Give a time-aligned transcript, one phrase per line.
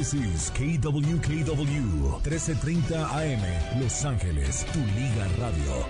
[0.00, 5.86] This is KWKW 1330 AM Los Ángeles, tu liga radio.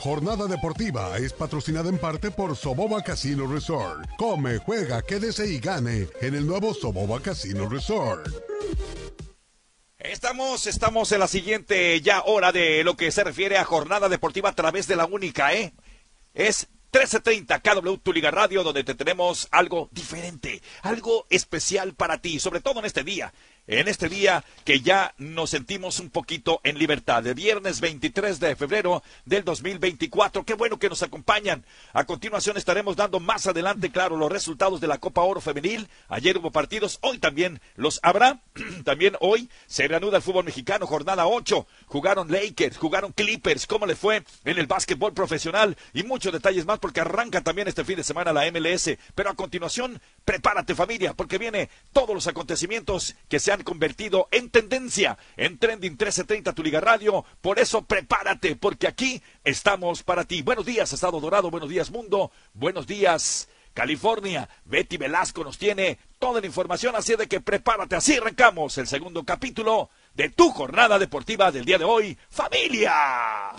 [0.00, 4.04] Jornada deportiva es patrocinada en parte por Soboba Casino Resort.
[4.18, 8.26] Come, juega, quédese y gane en el nuevo Soboba Casino Resort.
[9.96, 14.48] Estamos, estamos en la siguiente ya hora de lo que se refiere a jornada deportiva
[14.48, 15.72] a través de la única, ¿eh?
[16.34, 22.40] Es 1330 KW Tu Liga Radio, donde te tenemos algo diferente, algo especial para ti,
[22.40, 23.34] sobre todo en este día
[23.66, 27.22] en este día que ya nos sentimos un poquito en libertad.
[27.22, 30.44] De viernes 23 de febrero del 2024.
[30.44, 31.64] Qué bueno que nos acompañan.
[31.92, 35.88] A continuación estaremos dando más adelante, claro, los resultados de la Copa Oro Femenil.
[36.08, 38.40] Ayer hubo partidos, hoy también los habrá.
[38.84, 41.66] también hoy se reanuda el fútbol mexicano, jornada 8.
[41.86, 46.78] Jugaron Lakers, jugaron Clippers, cómo le fue en el básquetbol profesional y muchos detalles más
[46.78, 48.90] porque arranca también este fin de semana la MLS.
[49.14, 54.50] Pero a continuación, prepárate familia, porque viene todos los acontecimientos que se han convertido en
[54.50, 57.24] tendencia en Trending 1330 Tu Liga Radio.
[57.40, 60.42] Por eso prepárate, porque aquí estamos para ti.
[60.42, 61.50] Buenos días, Estado Dorado.
[61.50, 62.32] Buenos días, mundo.
[62.54, 63.48] Buenos días.
[63.72, 68.86] California, Betty Velasco nos tiene toda la información, así de que prepárate, así arrancamos el
[68.86, 73.52] segundo capítulo de tu jornada deportiva del día de hoy, familia.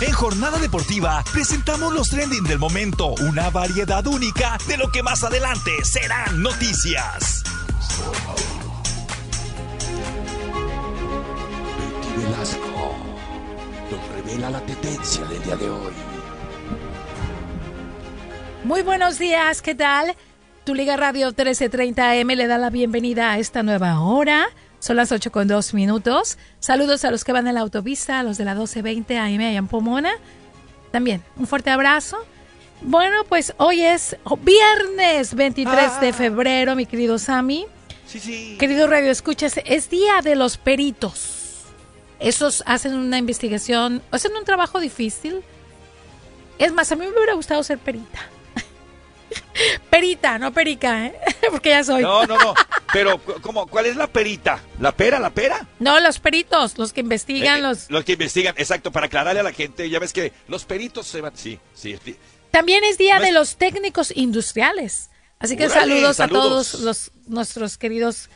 [0.00, 5.24] En Jornada Deportiva presentamos los trending del momento, una variedad única de lo que más
[5.24, 7.42] adelante serán noticias.
[11.78, 12.96] Betty Velasco
[13.90, 15.92] nos revela la tendencia del día de hoy.
[18.62, 20.14] Muy buenos días, ¿qué tal?
[20.62, 24.46] Tu Liga Radio 1330 AM le da la bienvenida a esta nueva hora.
[24.80, 26.38] Son las 8 con 2 minutos.
[26.60, 29.58] Saludos a los que van en la autopista, a los de la 1220 AM allá
[29.58, 30.12] en Pomona.
[30.92, 32.18] También un fuerte abrazo.
[32.80, 37.66] Bueno, pues hoy es viernes 23 de febrero, mi querido Sammy.
[38.06, 38.56] Sí, sí.
[38.58, 41.64] Querido Radio Escuchas, es día de los peritos.
[42.20, 45.42] Esos hacen una investigación, hacen un trabajo difícil.
[46.58, 48.20] Es más, a mí me hubiera gustado ser perita.
[49.90, 51.14] perita, no perica, ¿eh?
[51.50, 52.02] porque ya soy.
[52.02, 52.54] No, no, no.
[52.92, 54.60] Pero, ¿cómo, ¿cuál es la perita?
[54.80, 55.66] ¿La pera, la pera?
[55.78, 57.90] No, los peritos, los que investigan, Eh, los...
[57.90, 59.88] Los que investigan, exacto, para aclararle a la gente.
[59.90, 61.36] Ya ves que los peritos se van.
[61.36, 61.98] Sí, sí.
[62.50, 65.10] También es día No de los técnicos industriales.
[65.38, 66.18] Así que saludos, saludos.
[66.18, 68.28] a todos los nuestros queridos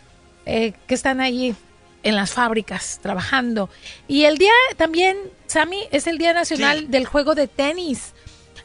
[0.46, 1.56] eh, que están ahí
[2.04, 3.70] en las fábricas trabajando.
[4.06, 5.16] Y el día también,
[5.46, 6.86] Sammy, es el Día Nacional Sí.
[6.88, 8.12] del Juego de Tenis.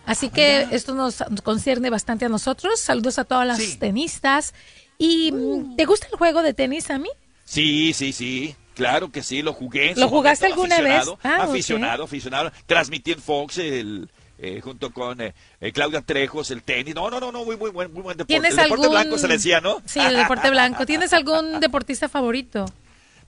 [0.08, 2.80] Así que esto nos, concierne bastante a nosotros.
[2.80, 3.78] Saludos a todas las Sí.
[3.78, 4.56] Tenistas.
[4.98, 7.10] ¿Y mm, te gusta el juego de tenis, Sammy?
[7.46, 8.56] Sí, sí, sí.
[8.74, 9.94] Claro que sí, lo jugué.
[9.96, 10.96] ¿Lo jugaste momento, alguna vez?
[11.02, 12.52] aficionado, Ah, aficionado, aficionado.
[12.66, 14.10] Transmití en Fox el,
[14.40, 16.96] eh, junto con eh, eh, Claudia Trejos el tenis.
[16.96, 18.34] No, no, no, no, muy, muy buen, muy buen deporte.
[18.34, 19.00] ¿Tienes el deporte algún...
[19.02, 19.82] blanco se le decía, ¿no?
[19.86, 20.86] Sí, el deporte blanco.
[20.86, 22.64] ¿Tienes algún deportista favorito?
[22.66, 22.72] O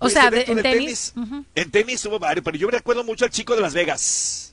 [0.01, 1.13] Pues, sea, de- en tenis.
[1.17, 1.43] Ujú.
[1.55, 4.48] En tenis hubo varios, pero yo me recuerdo mucho al chico de Las Vegas.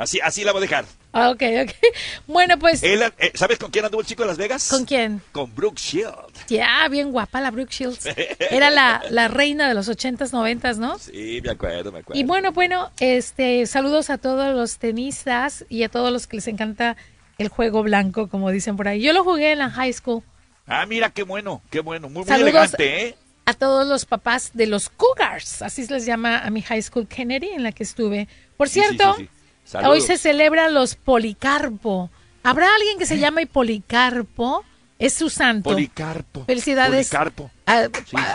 [0.00, 0.86] Así, así la voy a dejar.
[1.12, 1.70] Ah, ok, ok.
[2.26, 4.70] Bueno, pues, Él, eh, ¿Sabes con quién anduvo el chico de Las Vegas?
[4.70, 5.20] ¿con quién?
[5.30, 6.46] Con Brooke Shield.
[6.48, 8.06] Ya, bien guapa la Brooke Shields.
[8.50, 10.98] Era la, la reina de los 80s, 90s, ¿no?
[10.98, 12.18] Sí, me acuerdo, me acuerdo.
[12.18, 16.48] Y bueno, bueno, este, saludos a todos los tenistas y a todos los que les
[16.48, 16.96] encanta
[17.36, 19.02] el juego blanco, como dicen por ahí.
[19.02, 20.22] Yo lo jugué en la high school.
[20.66, 22.08] Ah, mira, qué bueno, qué bueno.
[22.08, 23.16] Muy, muy elegante, ¿eh?
[23.44, 27.06] A todos los papás de los Cougars, así se les llama a mi high school
[27.06, 28.28] Kennedy, en la que estuve.
[28.56, 29.39] Por sí, cierto, sí, sí.
[29.70, 29.92] Saludos.
[29.92, 32.10] hoy se celebran los Policarpo.
[32.42, 34.64] ¿Habrá alguien que se llame Policarpo?
[34.98, 35.70] Es su santo.
[35.70, 36.44] Policarpo.
[36.44, 37.08] Felicidades.
[37.08, 37.50] Policarpo.
[37.66, 37.86] Ah,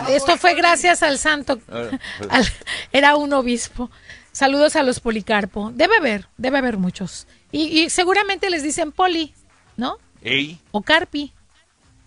[0.08, 1.60] esto fue gracias al santo.
[1.68, 2.30] Ah, pues.
[2.30, 2.46] Al-
[2.92, 3.90] era un obispo.
[4.32, 5.70] Saludos a los Policarpo.
[5.74, 7.26] Debe haber, debe haber muchos.
[7.52, 9.32] Y, y seguramente les dicen Poli,
[9.76, 9.98] ¿no?
[10.22, 11.32] Ey, O Carpi.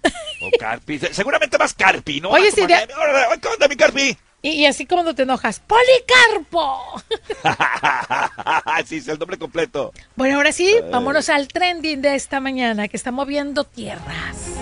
[0.04, 1.00] o Carpi.
[1.00, 2.30] Se- Seguramente más Carpi, ¿no?
[2.30, 4.18] Oye, sí, de- que, "Órale, ¿Qué onda, mi Carpi?
[4.42, 7.02] Y, y así como no te enojas, ¡Policarpo!
[8.86, 9.92] sí, es el nombre completo.
[10.16, 14.56] Bueno, ahora sí, vámonos al trending de esta mañana que está moviendo tierras.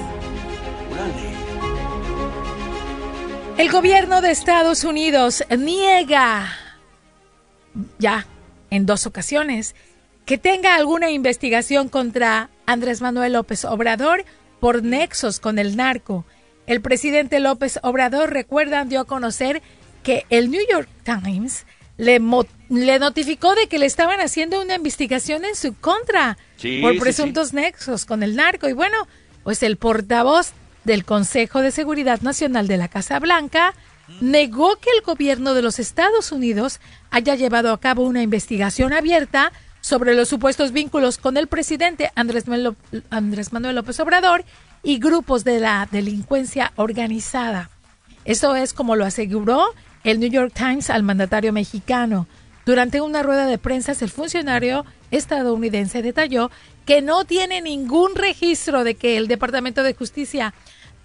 [3.58, 6.54] El gobierno de Estados Unidos niega
[7.98, 8.28] ya
[8.70, 9.76] en dos ocasiones
[10.26, 14.26] que tenga alguna investigación contra Andrés Manuel López Obrador
[14.60, 16.26] por nexos con el narco.
[16.68, 19.62] El presidente López Obrador, recuerdan, dio a conocer
[20.04, 21.66] que el New York Times
[21.98, 22.22] le,
[22.70, 27.00] le notificó de que le estaban haciendo una investigación en su contra Sí, por sí,
[27.00, 28.68] presuntos nexos con el narco.
[28.68, 29.08] Y bueno,
[29.44, 30.52] pues el portavoz
[30.84, 33.74] del Consejo de Seguridad Nacional de la Casa Blanca
[34.22, 36.80] negó que el gobierno de los Estados Unidos
[37.12, 42.48] haya llevado a cabo una investigación abierta sobre los supuestos vínculos con el presidente Andrés
[42.48, 44.44] Manuel López Obrador
[44.84, 47.70] y grupos de la delincuencia organizada.
[48.26, 49.64] Eso es como lo aseguró
[50.04, 52.28] el New York Times al mandatario mexicano.
[52.66, 56.52] Durante una rueda de prensa, el funcionario estadounidense detalló
[56.86, 60.54] que no tiene ningún registro de que el Departamento de Justicia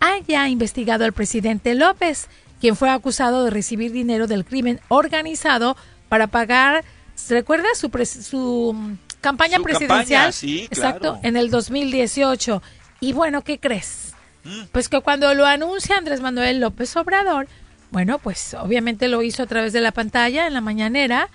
[0.00, 2.28] haya investigado al presidente López,
[2.60, 5.76] quien fue acusado de recibir dinero del crimen organizado
[6.08, 6.84] para pagar,
[7.14, 10.32] ¿se recuerda su, su mm, campaña presidencial?
[10.32, 12.62] sí, Exacto, en el 2018.
[13.02, 14.14] Y bueno, ¿qué crees?
[14.44, 14.66] Mm.
[14.70, 17.48] Pues que cuando lo anuncia Andrés Manuel López Obrador,
[17.90, 21.28] bueno, pues obviamente lo hizo a través de la pantalla en la mañanera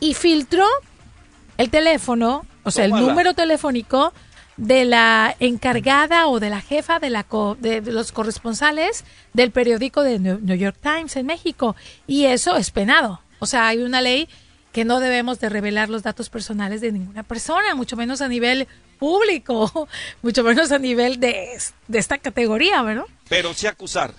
[0.00, 0.66] y filtró
[1.58, 4.12] el teléfono, o sea, el número telefónico
[4.56, 7.24] de la encargada o de la jefa de, la
[7.60, 11.76] de, los corresponsales del periódico de New York Times en México.
[12.08, 13.20] Y eso es penado.
[13.38, 14.28] O sea, hay una ley
[14.72, 18.66] que no debemos de revelar los datos personales de ninguna persona, mucho menos a nivel
[19.02, 19.88] público,
[20.22, 21.58] mucho menos a nivel de,
[21.88, 23.06] de esta categoría, ¿verdad?
[23.28, 24.14] Pero sí acusar.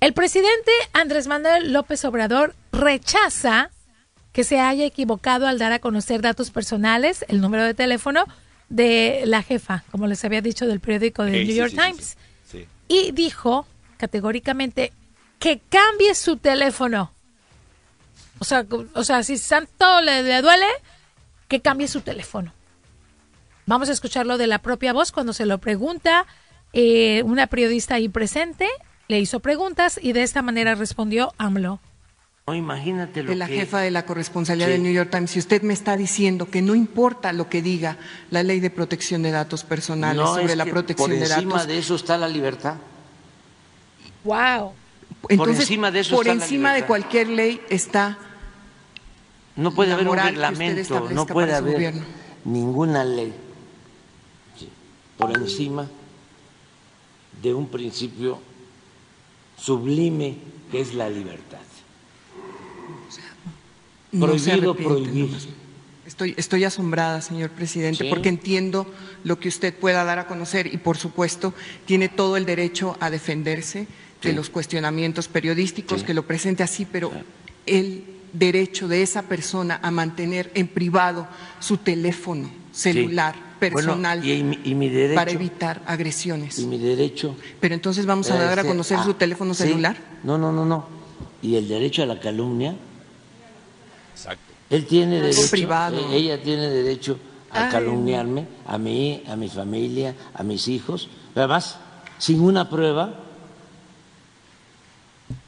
[0.00, 3.70] El presidente Andrés Manuel López Obrador rechaza
[4.32, 8.24] que se haya equivocado al dar a conocer datos personales, el número de teléfono
[8.68, 12.16] de la jefa, como les había dicho del periódico de New York Times.
[12.88, 13.68] y dijo
[13.98, 14.92] categóricamente
[15.38, 17.12] que cambie su teléfono.
[18.40, 20.66] O sea, o sea si Santo le, le duele,
[21.46, 22.52] que cambie su teléfono.
[23.66, 26.26] Vamos a escucharlo de la propia voz cuando se lo pregunta
[26.72, 28.68] eh, una periodista ahí presente,
[29.08, 31.80] le hizo preguntas y de esta manera respondió AMLO.
[32.46, 35.62] No, imagínate lo de la jefa de la corresponsalía del New York Times, si usted
[35.62, 37.96] me está diciendo que no importa lo que diga
[38.30, 41.34] la ley de protección de datos personales sobre la protección de datos.
[41.34, 42.76] Por encima de eso está la libertad.
[44.22, 44.74] Wow.
[45.28, 48.16] Entonces, por encima de eso por encima de cualquier ley está.
[49.56, 51.94] No puede haber un reglamento, no puede haber
[52.44, 53.34] ninguna ley
[55.18, 55.88] por encima
[57.42, 58.38] de un principio
[59.58, 60.36] sublime
[60.70, 61.58] que es la libertad.
[64.18, 65.30] Prohibido prohibir.
[66.06, 68.86] Estoy, estoy asombrada, señor presidente, porque entiendo
[69.24, 71.52] lo que usted pueda dar a conocer y, por supuesto,
[71.84, 73.88] tiene todo el derecho a defenderse
[74.22, 77.12] de los cuestionamientos periodísticos, que lo presente así, pero
[77.66, 81.26] el derecho de esa persona a mantener en privado
[81.58, 84.22] su teléfono celular personal
[85.14, 86.58] para evitar agresiones.
[86.58, 87.36] Y mi derecho.
[87.60, 89.96] Pero entonces vamos a dar a conocer su teléfono celular.
[90.22, 90.86] No, no, no, no.
[91.42, 92.74] Y el derecho a la calumnia
[94.70, 95.98] él tiene derecho, privado.
[96.10, 97.18] Eh, ella tiene derecho
[97.50, 101.78] a calumniarme, a mí, a mi familia, a mis hijos, además,
[102.18, 103.14] sin una prueba.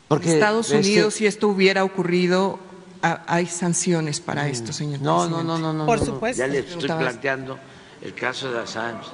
[0.06, 2.58] Porque Estados Unidos, si esto hubiera ocurrido,
[3.02, 4.46] hay sanciones para mm.
[4.46, 5.00] esto, señor.
[5.00, 5.84] No, no, no, no, no.
[5.86, 6.40] Por supuesto.
[6.40, 7.58] Ya le estoy planteando
[8.08, 9.10] el caso de Assange.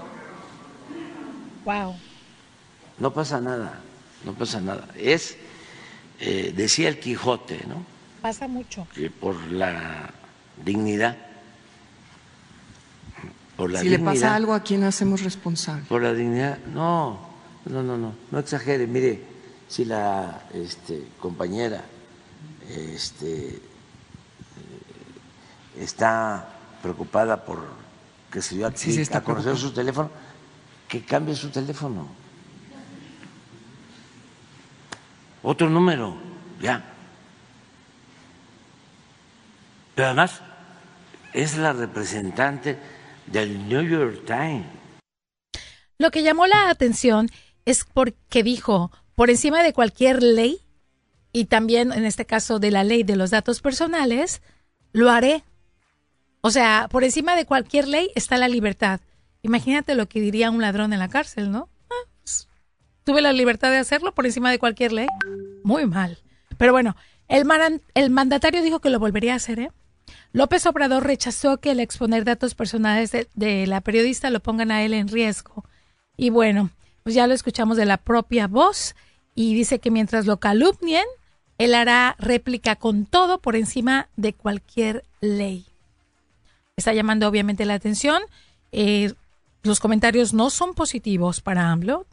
[1.65, 1.97] Wow.
[2.99, 3.81] No pasa nada,
[4.25, 4.87] no pasa nada.
[4.97, 5.37] Es,
[6.21, 7.85] eh, decía el Quijote, ¿no?
[8.23, 8.87] pasa mucho.
[8.95, 10.11] Que por la
[10.65, 11.17] dignidad.
[13.57, 15.85] Por la si le pasa algo, ¿a quién hacemos responsable?
[15.89, 16.59] Por la dignidad.
[16.73, 17.19] No,
[17.67, 18.87] no, no, no, no exagere.
[18.87, 19.21] Mire,
[19.69, 21.85] si la este, compañera
[22.71, 23.61] este,
[25.79, 26.49] está
[26.81, 27.84] preocupada por
[28.35, 30.11] que se dio aquí a conocer su teléfono,
[30.89, 32.09] que cambie su teléfono.
[35.41, 36.17] Otro número,
[36.61, 36.83] ya.
[39.95, 40.41] Pero además
[41.33, 42.77] es la representante
[43.27, 44.67] del New York Times.
[45.99, 47.31] Lo que llamó la atención
[47.65, 50.61] es porque dijo, por encima de cualquier ley,
[51.33, 54.43] y también en este caso de la ley de los datos personales,
[54.93, 55.45] lo haré.
[56.47, 59.01] O sea, por encima de cualquier ley está la libertad.
[59.41, 61.71] Imagínate lo que diría un ladrón en la cárcel, ¿no?
[61.89, 62.49] Ah, pues,
[63.03, 65.07] tuve la libertad de hacerlo por encima de cualquier ley.
[65.63, 66.19] Muy mal.
[66.59, 66.97] Pero bueno,
[67.29, 67.47] el,
[68.11, 69.71] mandatario dijo que lo volvería a hacer, ¿eh?
[70.33, 74.93] López Obrador rechazó que el exponer datos personales de, la periodista lo pongan a él
[74.93, 75.65] en riesgo.
[76.15, 76.69] Y bueno,
[77.05, 78.95] pues ya lo escuchamos de la propia voz
[79.35, 81.07] y dice que mientras lo calumnien,
[81.57, 85.65] él hará réplica con todo por encima de cualquier ley.
[86.77, 88.23] Está llamando obviamente la atención.
[88.73, 89.13] Eh,
[89.63, 92.07] los comentarios no son positivos para AMLO,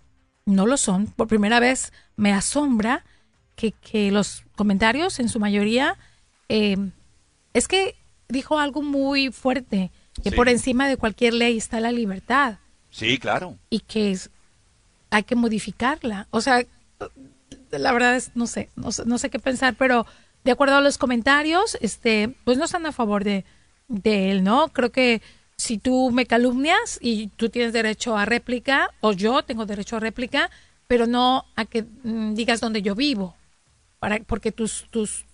[0.45, 1.07] no lo son.
[1.07, 3.03] Por primera vez me asombra
[3.55, 5.97] que, los comentarios en su mayoría
[6.49, 6.77] eh,
[7.53, 7.95] es que
[8.27, 9.91] dijo algo muy fuerte,
[10.23, 12.57] que por encima de cualquier ley está la libertad.
[12.89, 13.57] Sí, claro.
[13.69, 14.17] Y que
[15.09, 16.27] hay que modificarla.
[16.31, 16.63] O sea,
[17.71, 20.05] la verdad es, no sé, no sé, qué pensar, pero
[20.43, 23.45] de acuerdo a los comentarios, este, pues no están a favor de,
[23.91, 24.69] de él, ¿no?
[24.69, 25.21] Creo que
[25.57, 29.99] si tú me calumnias y tú tienes derecho a réplica, o yo tengo derecho a
[29.99, 30.49] réplica,
[30.87, 33.35] pero no a que mm, digas dónde yo vivo,
[33.99, 35.25] para, porque tus, tus,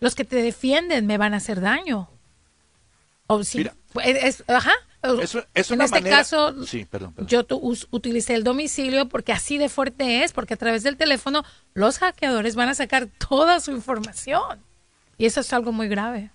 [0.00, 2.08] los que te defienden me van a hacer daño.
[3.28, 3.68] O si,
[4.02, 6.54] es, ajá, en este caso,
[7.26, 7.46] yo
[7.90, 11.44] utilicé el domicilio porque así de fuerte es, porque a través del teléfono
[11.74, 14.60] los hackeadores van a sacar toda su información.
[15.18, 16.30] Y eso es algo muy grave.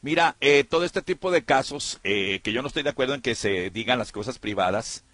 [0.00, 3.20] Mira, eh, todo este tipo de casos, eh, que yo no estoy de acuerdo en
[3.20, 5.04] que se digan las cosas privadas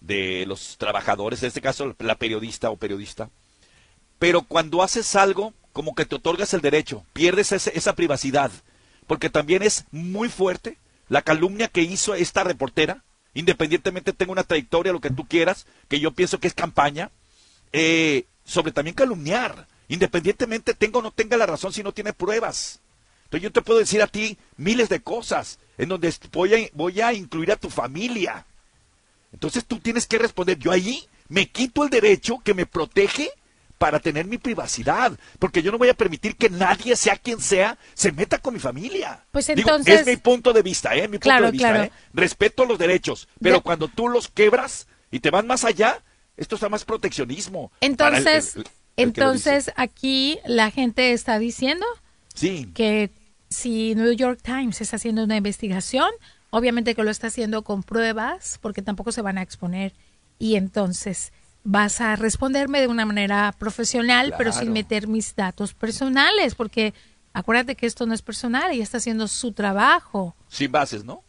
[0.00, 3.30] de los trabajadores, en este caso la periodista o periodista,
[4.18, 8.50] pero cuando haces algo, como que te otorgas el derecho, pierdes esa privacidad,
[9.06, 14.92] porque también es muy fuerte la calumnia que hizo esta reportera, independientemente tenga una trayectoria,
[14.92, 17.10] lo que tú quieras, que yo pienso que es campaña,
[17.72, 22.80] eh, sobre también calumniar, independientemente tenga o no tenga la razón si no tiene pruebas.
[23.34, 27.00] Entonces yo te puedo decir a ti miles de cosas en donde voy a, voy
[27.00, 28.46] a incluir a tu familia.
[29.32, 33.32] Entonces tú tienes que responder, yo ahí me quito el derecho que me protege
[33.76, 37.76] para tener mi privacidad, porque yo no voy a permitir que nadie, sea quien sea,
[37.94, 39.24] se meta con mi familia.
[39.32, 40.02] Pues entonces...
[40.02, 41.08] es mi punto de vista, ¿eh?
[41.08, 41.92] Mi punto de vista, ¿eh?
[42.12, 46.00] Respeto los derechos, pero cuando tú los quebras y te vas más allá,
[46.36, 47.72] esto está más proteccionismo.
[47.80, 48.58] Entonces,
[48.96, 51.84] entonces aquí la gente está diciendo
[52.32, 52.70] sí.
[52.74, 53.10] que
[53.54, 56.10] si New York Times está haciendo una investigación,
[56.50, 59.94] obviamente que lo está haciendo con pruebas, porque tampoco se van a exponer.
[60.38, 61.32] Y entonces
[61.62, 66.92] vas a responderme de una manera profesional, pero sin meter mis datos personales, porque
[67.32, 70.36] acuérdate que esto no es personal, ella está haciendo su trabajo.
[70.48, 71.22] Sin bases, ¿no?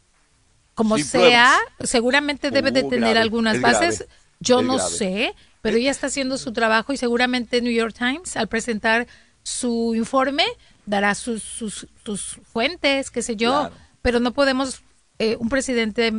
[0.74, 4.06] Como sea, seguramente debe de uh, tener algunas bases,
[4.42, 8.50] yo no sé, pero ella está haciendo su trabajo y seguramente New York Times, al
[8.50, 9.08] presentar
[9.42, 10.44] su informe,
[10.86, 14.82] dará sus, sus, fuentes, qué sé yo, pero no podemos,
[15.20, 16.14] eh, un presidente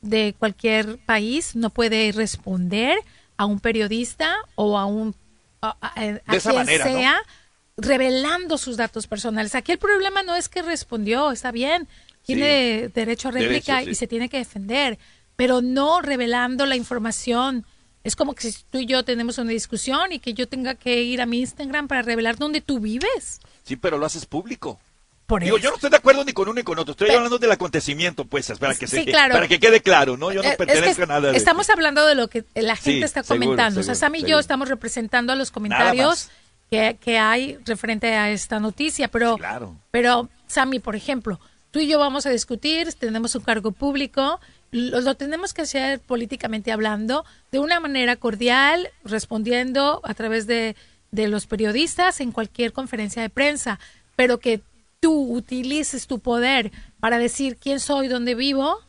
[0.00, 2.98] de cualquier país no puede responder
[3.36, 5.14] a un periodista o a un
[5.62, 7.20] a, quien sea
[7.76, 9.54] revelando sus datos personales.
[9.54, 11.88] Aquí el problema no es que respondió, está bien,
[12.22, 14.98] tiene derecho a réplica y se tiene que defender,
[15.36, 17.66] pero no revelando la información.
[18.06, 21.02] Es como que si tú y yo tenemos una discusión y que yo tenga que
[21.02, 23.40] ir a mi Instagram para revelar dónde tú vives.
[23.64, 24.78] Sí, pero lo haces público.
[25.40, 26.92] Digo, yo no estoy de acuerdo ni con uno ni con otro.
[26.92, 30.30] Estoy hablando del acontecimiento, pues, para que, para que quede claro, ¿no?
[30.30, 31.32] Yo no eh, pertenezco a nada.
[31.32, 33.80] estamos hablando de lo que la gente está comentando.
[33.80, 36.28] o sea, Sam y yo estamos representando a los comentarios
[36.70, 39.08] que, que, hay referente a esta noticia.
[39.08, 39.36] Pero,
[39.90, 41.40] pero, Sammy, por ejemplo,
[41.72, 46.00] tú y yo vamos a discutir, tenemos un cargo público, lo, lo tenemos que hacer
[46.00, 50.76] políticamente hablando, de una manera cordial, respondiendo a través de,
[51.10, 53.78] de los periodistas en cualquier conferencia de prensa,
[54.16, 54.60] pero que
[55.00, 58.80] tú utilices tu poder para decir quién soy, dónde vivo,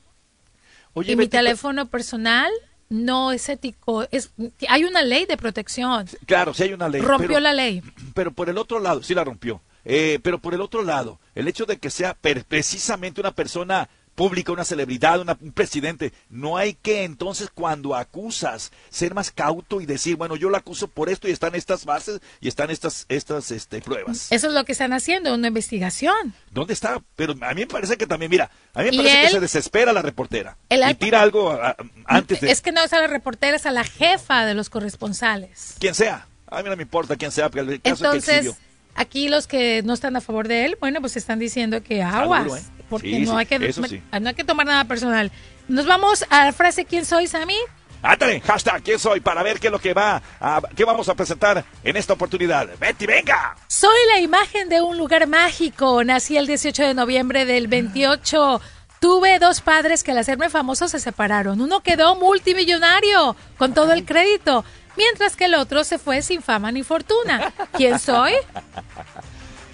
[1.03, 2.51] y mi teléfono personal
[2.89, 4.07] no es ético.
[4.11, 4.31] Es,
[4.67, 6.07] hay una ley de protección.
[6.25, 7.01] Claro, sí hay una ley.
[7.01, 7.83] Rompió la ley.
[8.13, 9.61] Pero por el otro lado, sí la rompió.
[9.89, 14.51] Eh, pero por el otro lado, el hecho de que sea precisamente una persona pública,
[14.51, 16.11] una celebridad, un presidente.
[16.29, 20.87] No hay que entonces cuando acusas ser más cauto y decir, bueno, yo lo acuso
[20.87, 24.31] por esto y están estas bases y están estas estas este, pruebas.
[24.31, 26.33] Eso es lo que están haciendo, una investigación.
[26.49, 26.99] ¿Dónde está?
[27.15, 29.93] Pero a mí me parece que también, mira, a mí me parece que se desespera
[29.93, 31.57] la reportera y tira algo
[32.05, 32.49] antes de...
[32.49, 35.75] Es que no es a la reportera, es a la jefa de los corresponsales.
[35.79, 36.27] Quien sea.
[36.47, 38.66] A mí no me importa quién sea, porque el caso entonces, es que
[38.97, 42.47] aquí los que no están a favor de él, bueno, pues están diciendo que aguas.
[42.57, 42.77] ¿eh?
[42.89, 45.31] porque no, hay que, no hay que tomar nada personal.
[45.67, 47.57] Nos vamos a la frase ¿Quién soy, Sammy?
[48.01, 49.19] Ándale, hashtag ¿Quién soy?
[49.19, 52.67] Para ver qué es lo que va a, qué vamos a presentar en esta oportunidad.
[52.79, 53.55] Betty, venga.
[53.67, 56.03] Soy la imagen de un lugar mágico.
[56.03, 58.61] Nací el 18 de noviembre del 28.
[58.99, 61.61] Tuve dos padres que al hacerme famoso se separaron.
[61.61, 64.63] Uno quedó multimillonario con todo el crédito,
[64.97, 67.53] mientras que el otro se fue sin fama ni fortuna.
[67.73, 68.33] ¿Quién soy?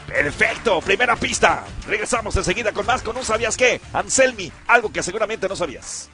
[0.07, 1.63] Perfecto, primera pista.
[1.87, 3.81] Regresamos enseguida con más con un sabías qué.
[3.93, 6.09] Anselmi, algo que seguramente no sabías.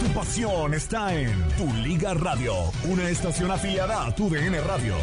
[0.00, 2.54] Tu pasión está en Tu Liga Radio,
[2.84, 4.94] una estación afiliada a Tu DN Radio.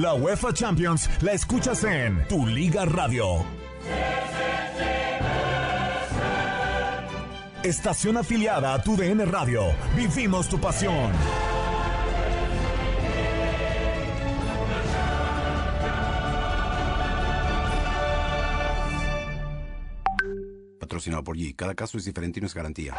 [0.00, 3.44] La UEFA Champions la escuchas en Tu Liga Radio.
[7.62, 9.64] Estación afiliada a Tu DN Radio.
[9.94, 11.12] Vivimos tu pasión.
[20.78, 21.54] patrocinado por G.
[21.54, 22.94] Cada caso es diferente y no es garantía.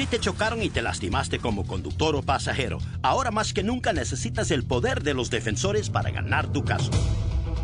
[0.00, 4.50] Si te chocaron y te lastimaste como conductor o pasajero, ahora más que nunca necesitas
[4.50, 6.90] el poder de los defensores para ganar tu caso.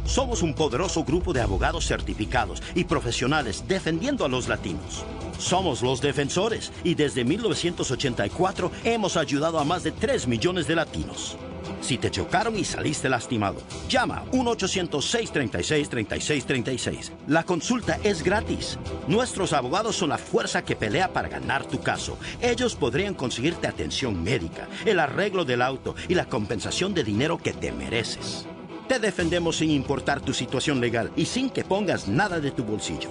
[0.04, 5.06] Somos un poderoso grupo de abogados certificados y profesionales defendiendo a los latinos.
[5.38, 11.38] Somos los defensores y desde 1984 hemos ayudado a más de 3 millones de latinos.
[11.80, 17.12] Si te chocaron y saliste lastimado, llama 1-800-636-3636.
[17.26, 18.78] La consulta es gratis.
[19.06, 22.16] Nuestros abogados son la fuerza que pelea para ganar tu caso.
[22.40, 27.52] Ellos podrían conseguirte atención médica, el arreglo del auto y la compensación de dinero que
[27.52, 28.46] te mereces.
[28.88, 33.10] Te defendemos sin importar tu situación legal y sin que pongas nada de tu bolsillo.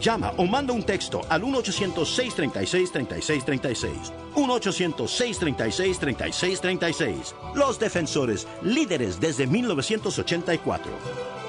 [0.00, 4.21] Llama o manda un texto al 1-800-636-3636.
[4.34, 7.34] 1-800-636-3636.
[7.54, 11.41] Los defensores, líderes desde 1984.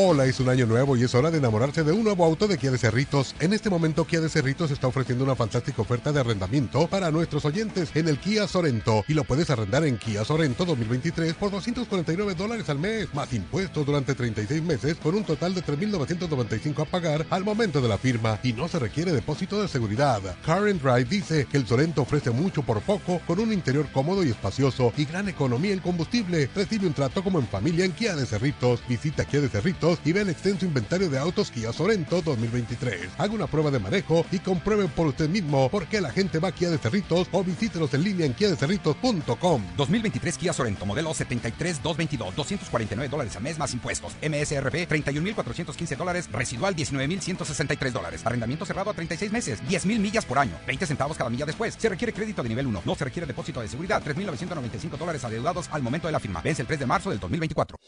[0.00, 2.56] Hola, es un año nuevo y es hora de enamorarse de un nuevo auto de
[2.56, 3.34] Kia de Cerritos.
[3.40, 7.44] En este momento Kia de Cerritos está ofreciendo una fantástica oferta de arrendamiento para nuestros
[7.46, 12.34] oyentes en el Kia Sorento y lo puedes arrendar en Kia Sorento 2023 por 249
[12.34, 17.26] dólares al mes, más impuestos durante 36 meses con un total de 3.995 a pagar
[17.30, 20.20] al momento de la firma y no se requiere depósito de seguridad.
[20.44, 24.28] Car Drive dice que el Sorento ofrece mucho por poco con un interior cómodo y
[24.28, 26.48] espacioso y gran economía en combustible.
[26.54, 28.80] Recibe un trato como en familia en Kia de Cerritos.
[28.86, 33.08] Visita Kia de Cerritos y ve el extenso inventario de autos Kia Sorento 2023.
[33.16, 36.48] Haga una prueba de manejo y compruebe por usted mismo por qué la gente va
[36.48, 39.62] a Kia de Cerritos o visítenos en línea en kiadecerritos.com.
[39.76, 44.12] 2023 Kia Sorento, modelo 73222, 249 dólares al mes más impuestos.
[44.16, 48.20] MSRP 31.415 dólares, residual 19.163 dólares.
[48.26, 51.76] Arrendamiento cerrado a 36 meses, 10.000 millas por año, 20 centavos cada milla después.
[51.78, 55.68] Se requiere crédito de nivel 1, no se requiere depósito de seguridad, 3.995 dólares adeudados
[55.70, 56.42] al momento de la firma.
[56.42, 57.78] Vence el 3 de marzo del 2024.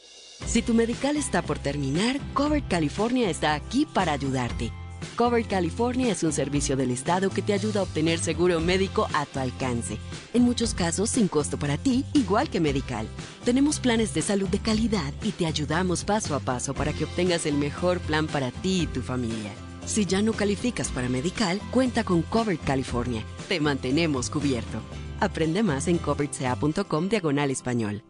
[0.47, 4.73] Si tu medical está por terminar, Covered California está aquí para ayudarte.
[5.17, 9.27] Covered California es un servicio del Estado que te ayuda a obtener seguro médico a
[9.27, 9.99] tu alcance.
[10.35, 13.07] En muchos casos sin costo para ti, igual que Medical.
[13.45, 17.47] Tenemos planes de salud de calidad y te ayudamos paso a paso para que obtengas
[17.47, 19.53] el mejor plan para ti y tu familia.
[19.87, 23.25] Si ya no calificas para Medical, cuenta con Covered California.
[23.49, 24.79] Te mantenemos cubierto.
[25.21, 28.03] Aprende más en coveredca.com diagonal español.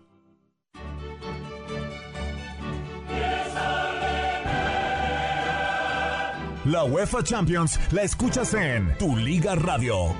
[6.71, 10.15] La UEFA Champions la escuchas en Tu Liga Radio.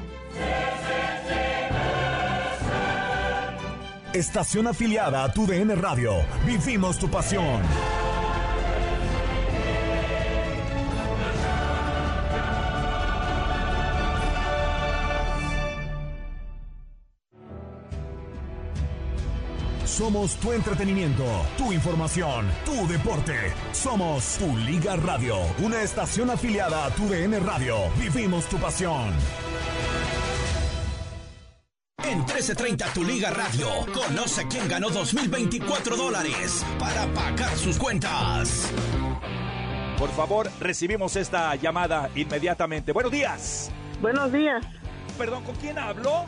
[4.13, 6.15] Estación afiliada a Tu DN Radio.
[6.45, 8.00] Vivimos tu pasión.
[20.01, 21.27] Somos tu entretenimiento,
[21.59, 23.53] tu información, tu deporte.
[23.73, 27.77] Somos tu Liga Radio, una estación afiliada a tu DN Radio.
[27.99, 29.13] Vivimos tu pasión.
[32.03, 38.73] En 1330 Tu Liga Radio, conoce quién ganó 2024 dólares para pagar sus cuentas.
[39.99, 42.93] Por favor, recibimos esta llamada inmediatamente.
[42.93, 43.71] Buenos días.
[44.01, 44.65] Buenos días.
[45.19, 46.25] Perdón, ¿con quién hablo?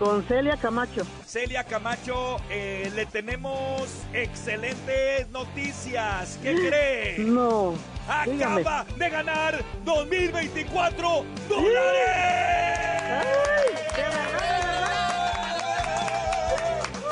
[0.00, 1.02] Con Celia Camacho.
[1.26, 3.82] Celia Camacho, eh, le tenemos
[4.14, 6.38] excelentes noticias.
[6.42, 7.18] ¿Qué cree?
[7.18, 7.74] No.
[8.08, 12.10] Acaba de ganar 2024 dólares.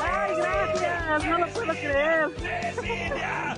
[0.00, 1.24] ¡Ay, gracias!
[1.24, 2.28] No lo puedo creer.
[2.74, 3.56] Cecilia.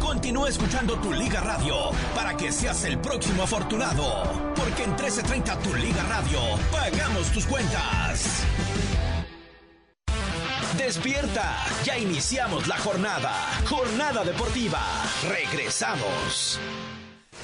[0.00, 1.76] Continúa escuchando Tu Liga Radio
[2.14, 4.24] para que seas el próximo afortunado.
[4.56, 6.40] Porque en 1330 Tu Liga Radio
[6.72, 8.44] pagamos tus cuentas.
[10.84, 13.32] Despierta, ya iniciamos la jornada.
[13.66, 14.80] Jornada deportiva.
[15.28, 16.58] Regresamos.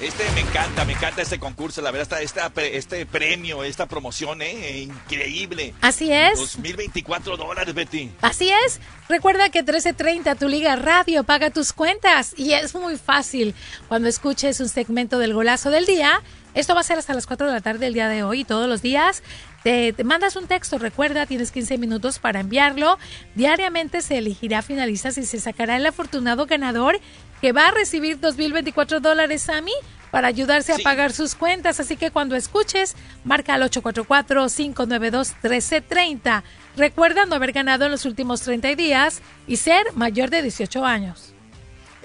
[0.01, 4.81] Este me encanta, me encanta este concurso, la verdad, esta, este premio, esta promoción, ¿eh?
[4.81, 5.73] Increíble.
[5.81, 6.39] Así es.
[6.39, 8.11] 2024 dólares, Betty.
[8.23, 8.81] Así es.
[9.09, 12.35] Recuerda que 1330, tu liga radio, paga tus cuentas.
[12.37, 13.55] Y es muy fácil.
[13.87, 16.23] Cuando escuches un segmento del golazo del día,
[16.59, 18.69] esto va a ser hasta las 4 de la tarde del día de hoy, todos
[18.69, 19.23] los días.
[19.63, 22.99] Te, mandas un texto, recuerda, tienes 15 minutos para enviarlo.
[23.37, 26.99] Diariamente se elegirá finalistas y se sacará el afortunado ganador
[27.41, 29.71] que va a recibir 2024 dólares a mí
[30.11, 31.79] para ayudarse a pagar sus cuentas.
[31.79, 36.43] Así que cuando escuches, marca al 844-592-1330.
[36.77, 41.35] Recuerda no haber ganado en los últimos 30 días y ser mayor de 18 años.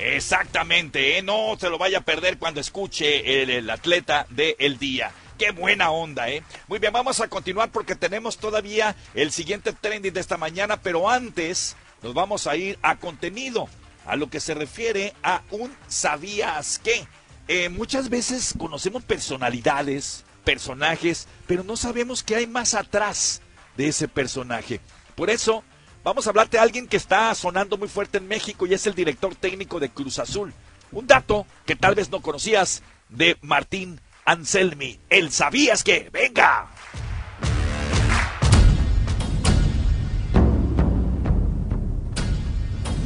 [0.04, 1.22] Exactamente, ¿eh?
[1.22, 5.12] no se lo vaya a perder cuando escuche el, atleta del día.
[5.38, 6.44] Qué buena onda, ¿eh?
[6.68, 11.10] Muy bien, vamos a continuar porque tenemos todavía el siguiente trending de esta mañana, pero
[11.10, 13.68] antes nos vamos a ir a contenido,
[14.06, 17.08] a lo que se refiere a un ¿sabías qué?
[17.48, 23.42] eh, muchas veces conocemos personalidades, personajes, pero no sabemos qué hay más atrás
[23.78, 24.80] de ese personaje.
[25.16, 25.64] Por eso,
[26.04, 28.94] vamos a hablarte de alguien que está sonando muy fuerte en México y es el
[28.94, 30.54] director técnico de Cruz Azul.
[30.92, 35.00] Un dato que tal vez no conocías de Martín Anselmi.
[35.10, 36.68] El sabías que, venga.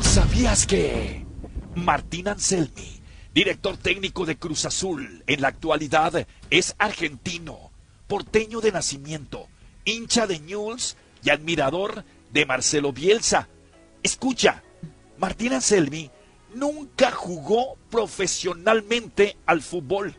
[0.01, 1.25] ¿Sabías que
[1.75, 3.01] Martín Anselmi,
[3.33, 7.71] director técnico de Cruz Azul, en la actualidad es argentino,
[8.07, 9.47] porteño de nacimiento,
[9.85, 13.47] hincha de Newell's y admirador de Marcelo Bielsa?
[14.03, 14.63] Escucha,
[15.17, 16.11] Martín Anselmi
[16.53, 20.15] nunca jugó profesionalmente al fútbol.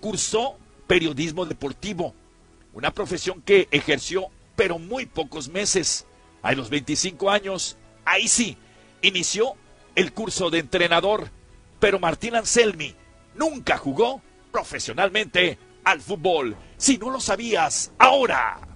[0.00, 2.14] Cursó periodismo deportivo,
[2.72, 6.06] una profesión que ejerció pero muy pocos meses.
[6.42, 8.56] A los 25 años, ahí sí,
[9.02, 9.54] inició
[9.94, 11.30] el curso de entrenador,
[11.78, 12.94] pero Martín Anselmi
[13.34, 16.56] nunca jugó profesionalmente al fútbol.
[16.76, 18.69] Si no lo sabías, ahora.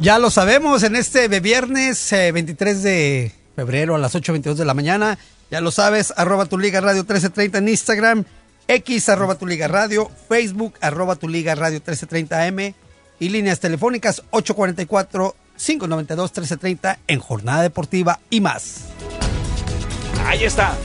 [0.00, 4.72] Ya lo sabemos en este viernes 23 eh, de febrero a las 8.22 de la
[4.72, 5.18] mañana.
[5.50, 8.24] Ya lo sabes, arroba tu liga radio 1330 en Instagram,
[8.68, 12.74] X arroba tu liga radio, Facebook arroba tu liga radio 1330 AM
[13.18, 18.84] y líneas telefónicas 844 592 1330 en jornada deportiva y más.
[20.26, 20.76] Ahí está.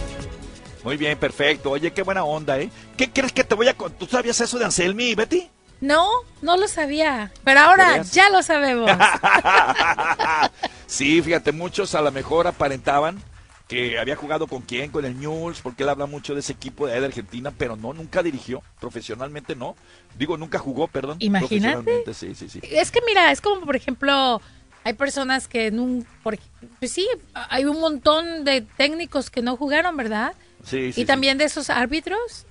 [0.84, 1.70] Muy bien, perfecto.
[1.70, 2.72] Oye, qué buena onda, ¿eh?
[2.98, 3.76] ¿Qué crees que te voy a?
[3.76, 5.50] ¿Tú sabías eso de Anselmi, Betty?
[5.84, 6.08] No,
[6.42, 7.30] no lo sabía.
[7.44, 8.90] Pero ahora ya lo sabemos.
[10.88, 13.22] sí, fíjate, muchos a lo mejor aparentaban
[13.68, 16.88] que había jugado con quién, con el News, porque él habla mucho de ese equipo
[16.88, 19.76] de, de Argentina, pero no, nunca dirigió, profesionalmente no.
[20.18, 21.18] Digo, nunca jugó, perdón.
[21.20, 22.06] Imagínate.
[22.14, 22.62] Sí, sí, sí.
[22.64, 24.42] Es que mira, es como por ejemplo,
[24.86, 26.40] hay personas que no, pues
[26.84, 30.34] sí, hay un montón de técnicos que no jugaron, ¿verdad?
[30.64, 31.02] Sí, sí.
[31.02, 32.46] Y también de esos árbitros,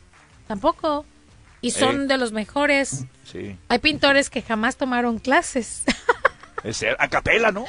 [0.47, 1.07] tampoco.
[1.62, 2.07] Y son Eh.
[2.09, 3.05] de los mejores.
[3.25, 3.57] Sí.
[3.68, 5.85] Hay pintores que jamás tomaron clases.
[6.64, 7.64] Es a capela, ¿no?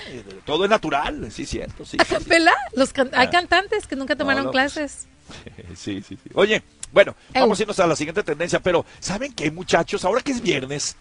[0.46, 1.84] Todo es natural, sí, cierto.
[1.84, 2.54] Sí, ¿A capela?
[2.76, 3.30] Los can- hay Ah.
[3.32, 4.74] cantantes que nunca tomaron no, pues.
[4.74, 5.08] clases.
[5.76, 6.30] Sí, sí, sí.
[6.36, 10.06] Oye, bueno, vamos a irnos a la siguiente tendencia, pero ¿saben qué, muchachos?
[10.06, 10.96] Ahora que es viernes,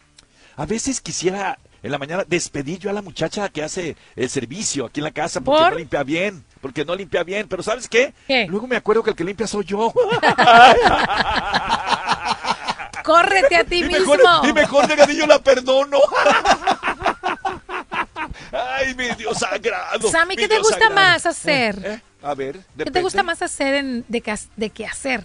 [0.56, 4.86] a veces quisiera en la mañana despedir yo a la muchacha que hace el servicio
[4.86, 5.72] aquí en la casa porque ¿Por?
[5.72, 8.14] no limpia bien, porque no limpia bien, pero ¿sabes qué?
[8.26, 8.46] ¿Qué?
[8.48, 9.92] Luego me acuerdo que el que limpia soy yo.
[13.04, 14.14] Córrete a ti y mismo.
[14.16, 15.98] mejor, y mejor de la perdono.
[18.52, 20.10] Ay, mi Dios sagrado.
[20.10, 20.94] Sammy, ¿qué te gusta sagrado.
[20.94, 21.78] más hacer?
[21.84, 25.24] Eh, A ver, ¿Qué te gusta más hacer en, de, qué- de qué hacer?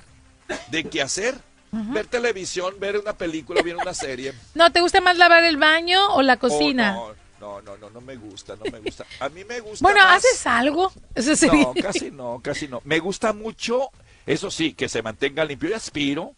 [0.69, 1.35] ¿De qué hacer?
[1.71, 4.33] Ver televisión, ver una película, ver una serie.
[4.55, 6.95] ¿No te gusta más lavar el baño o la cocina?
[6.97, 9.05] Oh, no, no, no, no, no me gusta, no me gusta.
[9.19, 10.91] A mí me gusta bueno, más- ¿haces algo?
[11.13, 12.81] Eso No, casi no, casi no.
[12.85, 13.89] Me gusta mucho,
[14.25, 16.33] eso sí, que se mantenga limpio y aspiro.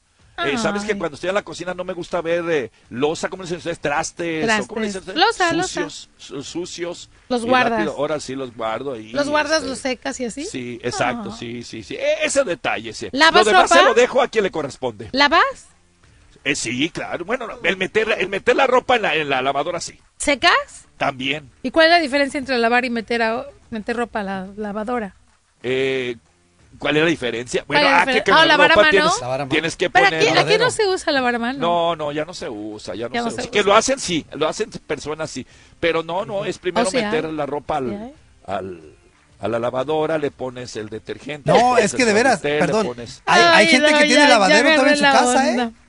[0.47, 3.43] Eh, Sabes que cuando estoy en la cocina no me gusta ver eh, losa, ¿cómo
[3.43, 3.79] le dicen ustedes?
[3.79, 4.49] Trastes.
[4.61, 5.25] o ¿cómo le dicen Trastes.
[5.29, 5.53] ustedes?
[5.53, 7.09] Losa, sucios, su- sucios.
[7.29, 7.71] Los guardas.
[7.79, 9.11] rápido, Ahora sí los guardo ahí.
[9.11, 10.45] ¿Los guardas, este, los secas y así?
[10.45, 11.37] Sí, exacto, Ah.
[11.37, 11.95] sí, sí, sí.
[11.95, 13.09] E- Ese detalle, sí.
[13.11, 15.09] ¿Lavas Lo demás se lo dejo a quien le corresponde.
[15.11, 15.41] ¿Lavas?
[16.43, 17.25] Eh, sí, claro.
[17.25, 19.99] Bueno, no, el meter, el meter la ropa en la, en la lavadora, sí.
[20.17, 20.87] ¿Secas?
[20.97, 21.49] También.
[21.63, 25.15] ¿Y cuál es la diferencia entre lavar y meter, a- meter ropa a la lavadora?
[25.63, 26.15] Eh,
[26.79, 27.63] ¿Cuál es la diferencia?
[27.67, 29.11] ¿Cuál Bueno, es la ah, que, Ah, la ¿lavar a ropa mano?
[29.11, 30.29] Tienes, tienes que Pero poner...
[30.29, 31.59] aquí, aquí no se usa lavar a mano.
[31.59, 33.41] No, no, ya no se usa, ya no, Ya se, no se usa.
[33.43, 33.51] usa.
[33.51, 35.45] Que lo hacen sí, lo hacen personas sí,
[35.79, 38.13] pero no, no, es primero Oh, sí meter la ropa Sí al,
[38.47, 38.95] al-
[39.41, 41.49] a la lavadora, le pones el detergente.
[41.51, 42.87] No, es que de veras, perdón.
[42.87, 45.11] pones- Hay, hay Ay, gente no, que tiene ya- lavadero ya todavía en su la
[45.13, 45.51] casa, ¿eh?
[45.51, 45.71] onda.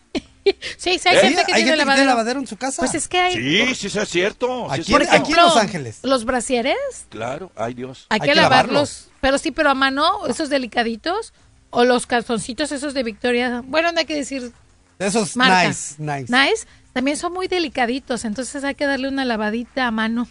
[0.79, 1.21] Sí, sí, hay ¿Eh?
[1.21, 2.07] gente que hay tiene gente que tiene lavadero.
[2.07, 2.81] lavadero en su casa.
[2.83, 4.67] Pues es que hay, Sí, sí, eso es cierto.
[4.69, 5.15] sí Aquí es en- cierto.
[5.17, 5.99] aquí en Los Ángeles.
[6.03, 6.77] los brasieres,
[7.11, 8.07] Claro, ay Dios.
[8.09, 9.10] hay, Hay que, que lavarlos.
[9.21, 11.33] Pero sí, pero a mano, esos delicaditos,
[11.71, 13.63] o los calzoncitos esos de Victoria.
[13.65, 14.51] Bueno, no hay que decir
[14.99, 15.69] Esos marca.
[15.69, 16.33] nice, nice.
[16.33, 20.29] Nice, también son muy delicaditos, entonces hay que darle una lavadita a mano.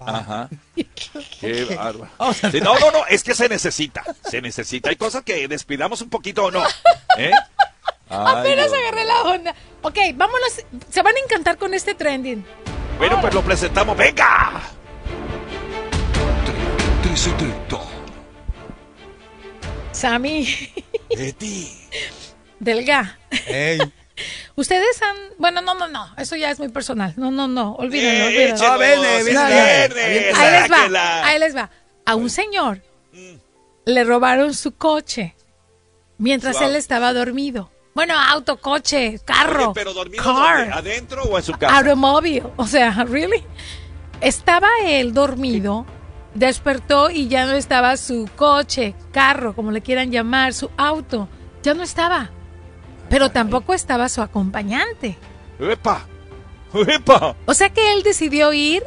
[0.00, 0.48] Ajá.
[1.40, 2.08] Qué bárbaro.
[2.18, 4.90] Vamos a- Sí, no, no, no, es que se necesita, se necesita.
[4.90, 6.62] Hay cosas que despidamos un poquito o no.
[7.18, 7.32] ¿Eh?
[8.08, 9.54] Ay, Apenas Dios agarré la onda.
[9.82, 10.52] Ok, vámonos.
[10.88, 12.44] Se van a encantar con este trending.
[12.96, 13.96] Bueno, pues lo presentamos.
[13.96, 14.62] ¡Venga!
[17.02, 17.87] 1330.
[19.98, 20.46] Sammy,
[21.16, 21.68] Betty.
[22.60, 23.18] Delga.
[23.46, 23.78] Ey.
[24.56, 25.16] Ustedes han.
[25.38, 26.08] Bueno, no, no, no.
[26.16, 27.14] Eso ya es muy personal.
[27.16, 27.74] No, no, no.
[27.74, 28.66] Olvídenlo, Eh, olvídenlo.
[28.66, 30.32] Ah, vene, vene.
[30.34, 31.24] Ahí les va.
[31.26, 31.70] Ahí les va.
[32.04, 32.82] A un señor
[33.12, 33.36] Mm.
[33.86, 35.34] le robaron su coche
[36.18, 36.78] mientras Su él auto.
[36.78, 37.70] estaba dormido.
[37.94, 39.64] Bueno, auto, coche, carro.
[39.66, 40.58] Oye, pero dormido car.
[40.58, 40.74] dónde?
[40.74, 41.78] ¿Adentro o en su casa?
[41.78, 42.42] Automóvil.
[42.56, 43.42] O sea, ¿really?
[44.20, 45.86] Estaba él dormido,
[46.38, 51.28] despertó y ya no estaba su coche, carro, como le quieran llamar, su auto.
[51.62, 52.30] Ya no estaba.
[53.10, 55.16] pero tampoco estaba su acompañante.
[55.58, 56.06] ¡Epa!
[56.74, 57.36] ¡Epa!
[57.46, 58.82] O sea que él decidió ir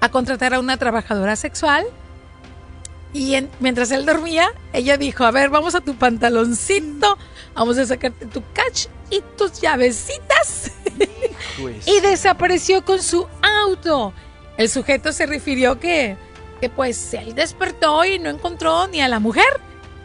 [0.00, 1.84] a contratar a una trabajadora sexual
[3.14, 7.16] y mientras él dormía, ella dijo, a ver, vamos a tu pantaloncito,
[7.54, 10.72] vamos a sacarte tu catch y tus llavecitas.
[11.86, 14.12] y desapareció con su auto.
[14.56, 16.16] El sujeto se refirió que,
[16.60, 19.60] que pues él despertó y no encontró ni a la mujer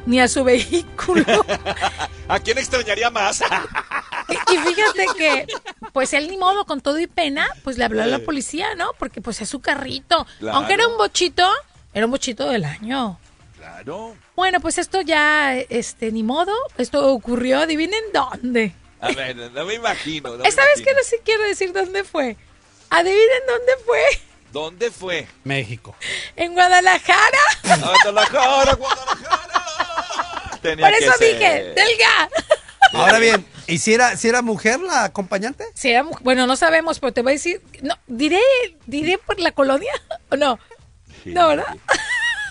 [0.05, 1.45] ni a su vehículo.
[2.27, 3.41] ¿A quién extrañaría más?
[4.29, 5.47] y, fíjate que,
[5.93, 8.91] pues él ni modo, con todo y pena, pues le habló a la policía, ¿no?
[8.97, 10.25] Porque pues es su carrito.
[10.51, 11.47] Aunque era un bochito,
[11.93, 13.19] era un bochito del año.
[13.57, 14.15] Claro.
[14.35, 18.73] Bueno, pues esto ya, este, ni modo, esto ocurrió, adivinen dónde.
[19.01, 20.35] A ver, no me imagino.
[20.43, 22.35] Esta vez que no se quiere decir dónde fue.
[22.89, 24.01] Adivinen dónde fue.
[24.51, 25.27] ¿Dónde fue?
[25.43, 25.95] México.
[26.35, 27.37] En Guadalajara.
[27.63, 29.59] Guadalajara, Guadalajara.
[30.61, 32.29] Por eso dije, Delga.
[32.93, 35.63] Ahora bien, ¿y si era, si era mujer la acompañante?
[35.75, 38.41] Si era bueno, no sabemos, pero te voy a decir, no, diré,
[38.87, 39.91] diré por la colonia
[40.29, 40.59] o no.
[41.25, 41.77] no, ¿verdad?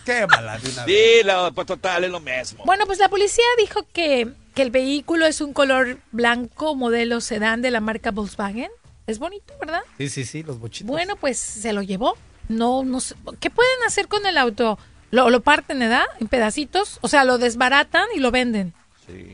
[0.04, 2.64] Qué mala de una Dilo, pues total, es lo mismo.
[2.64, 7.61] Bueno, pues la policía dijo que, que el vehículo es un color blanco modelo sedán
[7.61, 8.70] de la marca Volkswagen.
[9.09, 9.81] Es bonito, ¿verdad?
[9.97, 10.87] Sí, sí, sí, los bochitos.
[10.87, 12.16] Bueno, pues se lo llevó.
[12.49, 13.14] No, no sé.
[13.40, 14.79] ¿Qué pueden hacer con el auto?
[15.11, 16.05] Lo, lo parten, ¿verdad?
[16.21, 16.99] En pedacitos.
[17.01, 18.75] O sea, lo desbaratan y lo venden.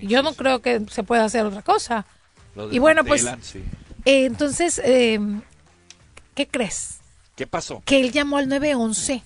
[0.00, 2.06] Yo no creo que se pueda hacer otra cosa.
[2.70, 3.26] y bueno, pues.
[4.04, 5.18] Eh, entonces, eh,
[6.36, 7.00] ¿qué crees?
[7.34, 7.82] ¿Qué pasó?
[7.84, 9.22] Que él llamó al 911.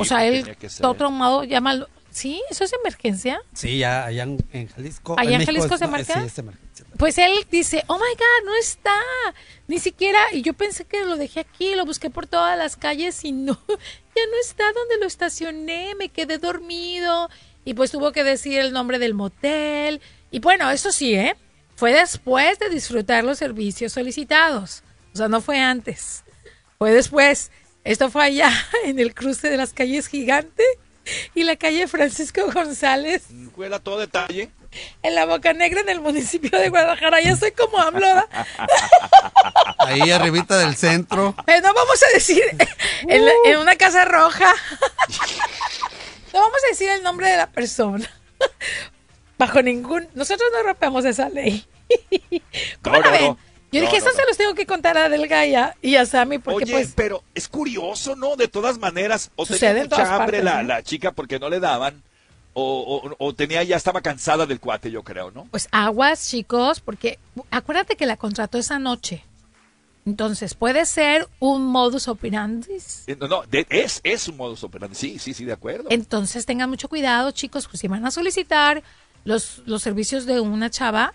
[0.00, 1.88] o sea, él, todo traumado, llama al.
[2.10, 2.42] ¿Sí?
[2.50, 3.40] ¿Eso es emergencia?
[3.54, 5.14] Sí, ya allá en, Jalisco.
[5.16, 6.20] ¿Allá en, Jalisco se marca?
[6.20, 6.71] Sí, es emergencia.
[7.02, 8.94] Pues él dice, oh my God, no está.
[9.66, 13.24] Ni siquiera, y yo pensé que lo dejé aquí, lo busqué por todas las calles
[13.24, 17.28] y no, ya no está donde lo estacioné, me quedé dormido
[17.64, 20.00] y pues tuvo que decir el nombre del motel.
[20.30, 21.34] Y bueno, eso sí, ¿eh?
[21.74, 24.84] Fue después de disfrutar los servicios solicitados.
[25.12, 26.22] O sea, no fue antes.
[26.78, 27.50] Fue después.
[27.82, 28.52] Esto fue allá
[28.84, 30.62] en el cruce de las calles Gigante
[31.34, 33.24] y la calle Francisco González.
[33.56, 34.52] Fue la todo detalle.
[35.02, 37.20] En la Boca Negra, en el municipio de Guadalajara.
[37.20, 38.06] Ya soy como AMLO.
[39.78, 41.34] Ahí arribita del centro.
[41.46, 42.42] Eh, no vamos a decir
[43.08, 44.54] en, en una casa roja.
[46.32, 48.08] No vamos a decir el nombre de la persona.
[49.38, 50.08] Bajo ningún.
[50.14, 51.66] Nosotros no rompemos esa ley.
[52.82, 53.36] ¿Cómo la ven?
[53.72, 56.72] Yo dije, eso se los tengo que contar a Delgaya y a Sammy porque Oye,
[56.74, 56.92] pues...
[56.94, 58.36] pero es curioso, ¿no?
[58.36, 62.02] De todas maneras, o tenía mucha hambre la, la, chica porque no le daban,
[62.54, 65.46] o, o, tenía ya estaba cansada del cuate, yo creo, ¿no?
[65.50, 67.18] Pues aguas, chicos, porque
[67.50, 69.24] acuérdate que la contrató esa noche.
[70.04, 72.76] Entonces, ¿puede ser un modus operandi?
[73.06, 75.84] Eh, no, no, es, es un modus operandi, sí, sí, sí, de acuerdo.
[75.90, 78.82] Entonces, tengan mucho cuidado, chicos, pues si van a solicitar
[79.24, 81.14] los, los servicios de una chava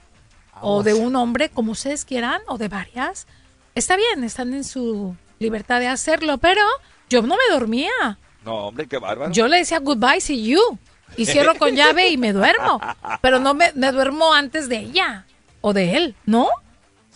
[0.61, 3.27] o de un hombre, como ustedes quieran, o de varias,
[3.75, 6.61] está bien, están en su libertad de hacerlo, pero
[7.09, 8.17] yo no me dormía.
[8.43, 9.31] No, hombre, qué bárbaro.
[9.31, 10.79] Yo le decía goodbye, see you,
[11.15, 12.79] y cierro con llave y me duermo,
[13.21, 15.25] pero no me, me duermo antes de ella
[15.61, 16.49] o de él, ¿no?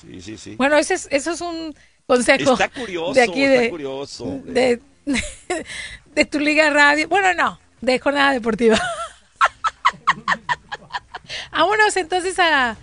[0.02, 0.56] Sí, sí, sí.
[0.56, 1.76] Bueno, ese es, eso es un
[2.08, 2.54] consejo.
[2.54, 4.42] Está curioso, de aquí de, curioso.
[4.46, 4.82] De,
[6.16, 7.08] de, tu liga radio.
[7.08, 8.80] Bueno, no, de jornada deportiva.
[11.52, 12.78] Vámonos entonces a...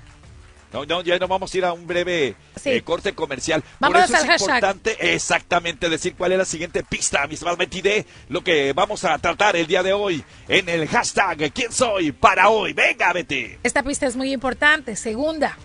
[0.72, 3.64] No, no, ya nos vamos a ir a un breve eh, corte comercial.
[3.80, 8.44] Vamos Por eso es importante exactamente decir cuál es la siguiente pista, mis de lo
[8.44, 12.74] que vamos a tratar el día de hoy en el hashtag ¿Quién soy para hoy?
[12.74, 13.58] Venga, vete.
[13.62, 14.94] Esta pista es muy importante.
[14.94, 15.56] Segunda,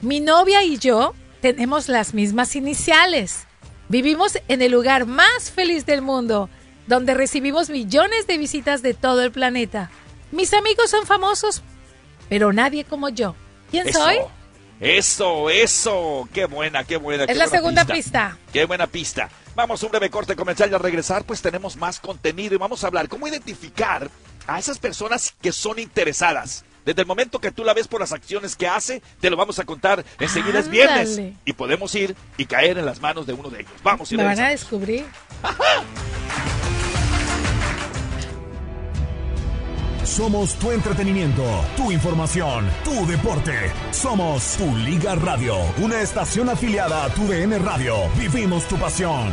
[0.00, 3.46] mi novia y yo tenemos las mismas iniciales.
[3.88, 6.50] Vivimos en el lugar más feliz del mundo,
[6.86, 9.90] donde recibimos millones de visitas de todo el planeta.
[10.32, 11.62] Mis amigos son famosos,
[12.28, 13.34] pero nadie como yo.
[13.70, 14.18] ¿Quién soy?
[14.80, 16.28] Eso, eso.
[16.32, 17.24] Qué buena, qué buena.
[17.24, 18.38] Es la segunda pista.
[18.52, 19.28] Qué buena pista.
[19.54, 22.82] Vamos a un breve corte comercial y al regresar pues tenemos más contenido y vamos
[22.82, 24.10] a hablar cómo identificar
[24.46, 28.12] a esas personas que son interesadas desde el momento que tú la ves por las
[28.12, 30.04] acciones que hace, te lo vamos a contar.
[30.18, 33.72] Enseguida es viernes y podemos ir y caer en las manos de uno de ellos.
[33.82, 35.04] Vamos, y Me van a descubrir.
[40.04, 41.44] Somos tu entretenimiento,
[41.76, 43.70] tu información, tu deporte.
[43.90, 47.96] Somos tu Liga Radio, una estación afiliada a tu DN Radio.
[48.18, 49.30] Vivimos tu pasión.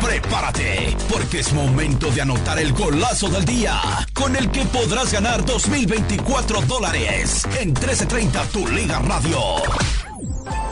[0.00, 3.78] Prepárate, porque es momento de anotar el golazo del día,
[4.14, 9.38] con el que podrás ganar 2024 dólares en 1330 Tu Liga Radio.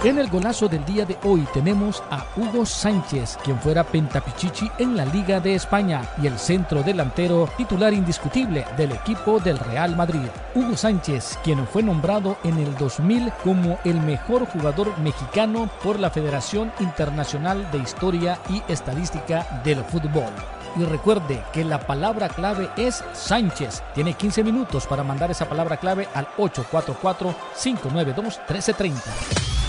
[0.07, 4.97] En el golazo del día de hoy tenemos a Hugo Sánchez, quien fuera pentapichichi en
[4.97, 10.29] la Liga de España y el centro delantero titular indiscutible del equipo del Real Madrid.
[10.55, 16.11] Hugo Sánchez, quien fue nombrado en el 2000 como el mejor jugador mexicano por la
[16.11, 20.31] Federación Internacional de Historia y Estadística del Fútbol.
[20.77, 23.83] Y recuerde que la palabra clave es Sánchez.
[23.95, 28.95] Tiene 15 minutos para mandar esa palabra clave al 844-592-1330.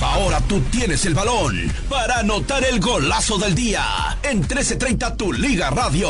[0.01, 3.83] Ahora tú tienes el balón para anotar el golazo del día
[4.21, 6.09] en 1330 Tu Liga Radio.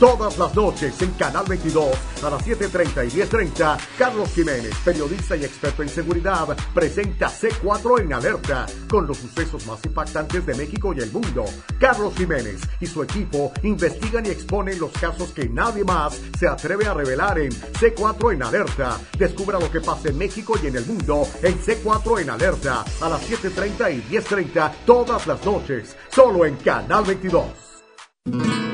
[0.00, 1.86] Todas las noches en Canal 22
[2.24, 8.12] a las 7.30 y 10.30, Carlos Jiménez, periodista y experto en seguridad, presenta C4 en
[8.12, 11.44] alerta con los sucesos más impactantes de México y el mundo.
[11.78, 16.86] Carlos Jiménez y su equipo investigan y exponen los casos que nadie más se atreve
[16.86, 18.98] a revelar en C4 en alerta.
[19.16, 23.08] Descubra lo que pasa en México y en el mundo en C4 en alerta a
[23.08, 28.73] las 7.30 y 10.30 todas las noches, solo en Canal 22.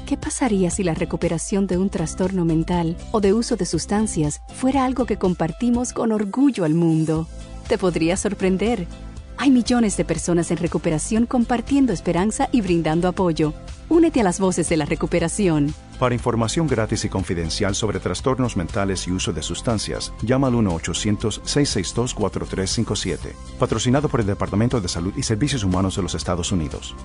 [0.06, 4.84] ¿Qué pasaría si la recuperación de un trastorno mental o de uso de sustancias fuera
[4.84, 7.30] algo que compartimos con orgullo al mundo?
[7.70, 8.88] Te podría sorprender.
[9.38, 13.54] Hay millones de personas en recuperación compartiendo esperanza y brindando apoyo.
[13.90, 15.74] Únete a las voces de la recuperación.
[16.00, 23.18] Para información gratis y confidencial sobre trastornos mentales y uso de sustancias, llama al 1-800-662-4357.
[23.60, 26.96] Patrocinado por el Departamento de Salud y Servicios Humanos de los Estados Unidos.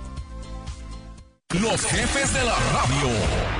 [1.60, 3.45] Los jefes de la radio.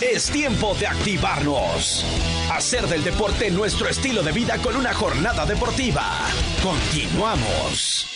[0.00, 2.04] Es tiempo de activarnos.
[2.50, 6.02] Hacer del deporte nuestro estilo de vida con una jornada deportiva.
[6.62, 8.06] Continuamos.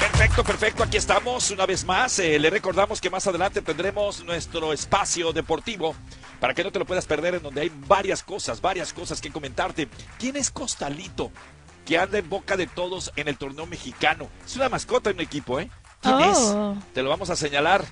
[0.00, 0.82] Perfecto, perfecto.
[0.82, 2.18] Aquí estamos una vez más.
[2.20, 5.94] Eh, le recordamos que más adelante tendremos nuestro espacio deportivo
[6.40, 9.30] para que no te lo puedas perder, en donde hay varias cosas, varias cosas que
[9.30, 9.88] comentarte.
[10.18, 11.30] ¿Quién es Costalito?
[11.84, 14.30] Que anda en boca de todos en el torneo mexicano.
[14.46, 15.68] Es una mascota en un equipo, ¿eh?
[16.00, 16.76] ¿Quién Oh.
[16.78, 16.92] es?
[16.94, 17.84] Te lo vamos a señalar.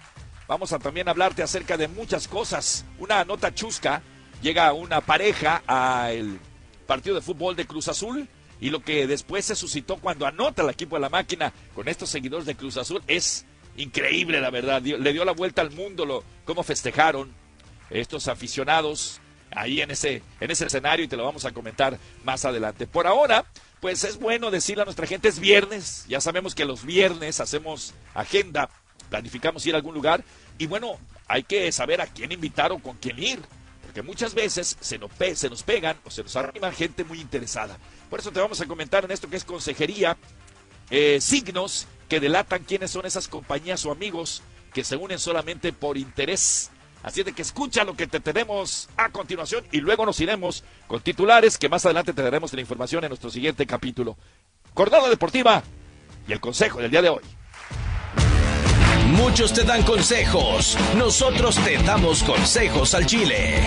[0.48, 2.84] Vamos a también hablarte acerca de muchas cosas.
[2.98, 4.02] Una nota chusca.
[4.42, 6.38] Llega una pareja al
[6.86, 8.28] partido de fútbol de Cruz Azul
[8.60, 12.10] y lo que después se suscitó cuando anota el equipo de la máquina con estos
[12.10, 13.44] seguidores de Cruz Azul es
[13.76, 14.82] increíble, la verdad.
[14.82, 17.32] Le dio la vuelta al mundo lo, cómo festejaron
[17.90, 22.44] estos aficionados ahí en ese, en ese escenario y te lo vamos a comentar más
[22.44, 22.86] adelante.
[22.86, 23.44] Por ahora,
[23.80, 27.94] pues es bueno decirle a nuestra gente, es viernes, ya sabemos que los viernes hacemos
[28.14, 28.70] agenda,
[29.10, 30.24] planificamos ir a algún lugar
[30.62, 30.96] y bueno,
[31.26, 33.40] hay que saber a quién invitar o con quién ir,
[33.82, 37.20] porque muchas veces se nos, pe- se nos pegan o se nos arrima gente muy
[37.20, 37.76] interesada.
[38.08, 40.16] Por eso te vamos a comentar en esto que es consejería,
[40.90, 44.42] eh, signos que delatan quiénes son esas compañías o amigos
[44.72, 46.70] que se unen solamente por interés.
[47.02, 51.00] Así de que escucha lo que te tenemos a continuación y luego nos iremos con
[51.00, 54.16] titulares que más adelante te daremos la información en nuestro siguiente capítulo.
[54.74, 55.64] Jornada deportiva
[56.28, 57.22] y el consejo del día de hoy.
[59.12, 63.60] Muchos te dan consejos, nosotros te damos consejos al Chile.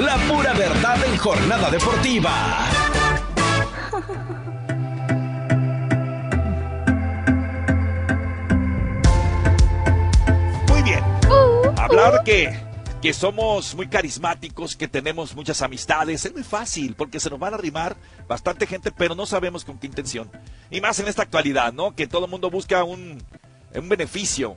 [0.00, 2.66] La pura verdad en jornada deportiva.
[10.68, 11.04] Muy bien.
[11.76, 12.68] Hablar que
[13.02, 16.24] que somos muy carismáticos, que tenemos muchas amistades.
[16.24, 19.78] Es muy fácil, porque se nos van a arrimar bastante gente, pero no sabemos con
[19.78, 20.30] qué intención.
[20.70, 21.94] Y más en esta actualidad, ¿no?
[21.94, 23.22] Que todo el mundo busca un,
[23.74, 24.56] un beneficio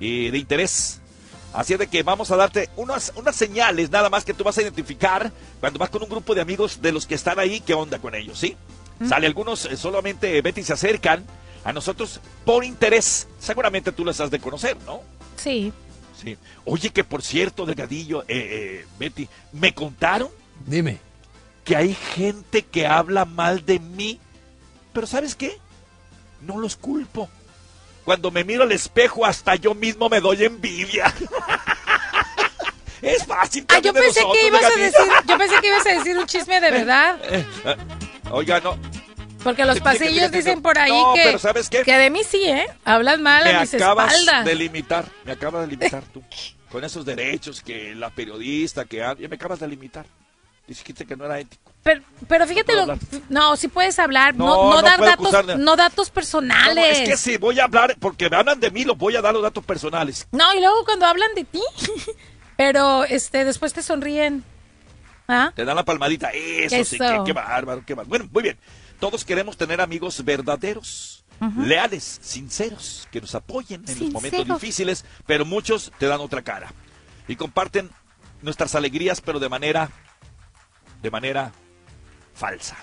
[0.00, 1.00] eh, de interés.
[1.52, 4.58] Así es de que vamos a darte unas, unas señales nada más que tú vas
[4.58, 5.30] a identificar
[5.60, 8.14] cuando vas con un grupo de amigos de los que están ahí, qué onda con
[8.14, 8.56] ellos, ¿sí?
[9.08, 11.24] Sale algunos eh, solamente Betty se acercan
[11.64, 13.26] a nosotros por interés.
[13.38, 15.00] Seguramente tú los has de conocer, ¿no?
[15.36, 15.72] Sí.
[16.20, 16.36] Sí.
[16.64, 20.28] Oye, que por cierto, Delgadillo, eh, eh, Betty, me contaron.
[20.66, 20.98] Dime.
[21.64, 24.20] Que hay gente que habla mal de mí.
[24.92, 25.58] Pero ¿sabes qué?
[26.40, 27.28] No los culpo.
[28.04, 31.12] Cuando me miro al espejo, hasta yo mismo me doy envidia.
[33.02, 33.64] es fácil.
[33.68, 36.60] Ah, yo pensé que ibas a decir, yo pensé que ibas a decir un chisme
[36.60, 37.18] de verdad.
[37.24, 37.76] Eh, eh,
[38.30, 38.78] oiga, no.
[39.42, 41.82] Porque los pasillos dicen por ahí no, que, pero ¿sabes qué?
[41.82, 42.66] que de mí sí, ¿eh?
[42.84, 44.44] Hablas mal me a mis acabas espaldas.
[44.46, 46.22] de limitar, me acabas de limitar tú.
[46.70, 50.06] Con esos derechos que la periodista, que ya me acabas de limitar.
[50.66, 51.70] Dijiste que no era ético.
[51.82, 52.98] Pero, pero fíjate, No lo,
[53.28, 57.00] no, si puedes hablar, no, No, dar datos, de- no datos personales.
[57.00, 59.34] es que si voy a hablar, porque me hablan de mí, los voy a dar
[59.34, 60.26] los datos personales.
[60.32, 61.60] No, y luego cuando hablan de ti,
[62.56, 64.42] pero este después te sonríen.
[65.28, 65.52] ¿Ah?
[65.54, 66.30] Te dan la palmadita.
[66.32, 68.08] Eso, sí, qué, qué bárbaro, qué bárbaro.
[68.08, 68.58] Bueno, muy bien.
[69.00, 71.24] Todos queremos tener amigos verdaderos,
[71.58, 76.72] leales, sinceros, que nos apoyen en los momentos difíciles, pero muchos te dan otra cara.
[77.28, 77.90] Y comparten
[78.42, 79.90] nuestras alegrías, pero de manera,
[81.04, 81.52] de manera
[82.34, 82.76] falsa.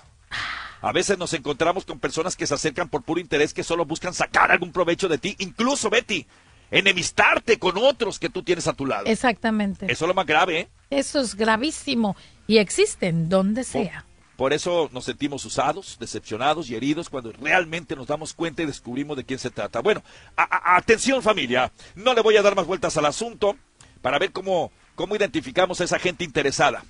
[0.82, 4.14] A veces nos encontramos con personas que se acercan por puro interés, que solo buscan
[4.14, 6.26] sacar algún provecho de ti, incluso, Betty,
[6.70, 9.06] enemistarte con otros que tú tienes a tu lado.
[9.08, 9.92] Exactamente.
[9.92, 10.70] Eso es lo más grave, ¿eh?
[10.92, 12.16] Eso es gravísimo.
[12.48, 14.06] Y existen donde sea.
[14.38, 19.18] Por eso nos sentimos usados, decepcionados y heridos cuando realmente nos damos cuenta y descubrimos
[19.18, 19.82] de quién se trata.
[19.82, 20.04] Bueno,
[20.38, 23.56] a- a- atención familia, no le voy a dar más vueltas al asunto
[24.02, 26.84] para ver cómo, cómo identificamos a esa gente interesada.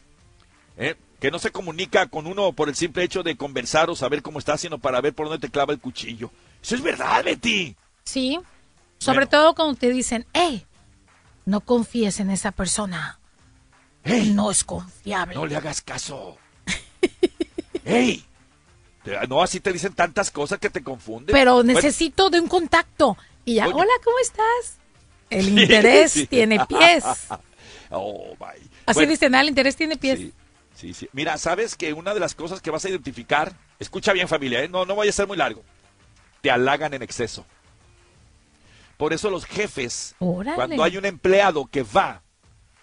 [0.78, 0.96] ¿Eh?
[1.20, 4.40] Que no se comunica con uno por el simple hecho de conversar o saber cómo
[4.40, 6.32] está, sino para ver por dónde te clava el cuchillo.
[6.62, 7.76] Eso es verdad, Betty.
[8.04, 8.40] Sí.
[8.98, 10.66] Sobre todo cuando te dicen, hey,
[11.46, 13.20] no confíes en esa persona.
[14.04, 15.36] Él no es confiable.
[15.36, 16.38] No le hagas caso.
[17.86, 18.26] ¡Ey!
[19.28, 21.34] No, así te dicen tantas cosas que te confunden.
[21.34, 23.18] Pero Bueno, necesito de un contacto.
[23.46, 23.74] Y ya, Oye.
[23.76, 24.78] hola, ¿cómo estás?
[25.30, 26.28] El Sí, interés sí.
[26.28, 27.04] tiene pies.
[27.94, 28.46] Oh, my.
[28.86, 30.18] Así Bueno, dicen, ah, el interés tiene pies.
[30.20, 30.34] Sí,
[30.82, 31.10] sí, sí.
[31.14, 34.68] Mira, sabes que una de las cosas que vas a identificar, escucha bien familia, ¿eh?
[34.68, 35.64] no, no vaya a ser muy largo,
[36.42, 37.46] te halagan en exceso.
[38.98, 40.56] Por eso los jefes, Órale.
[40.56, 42.22] cuando hay un empleado que va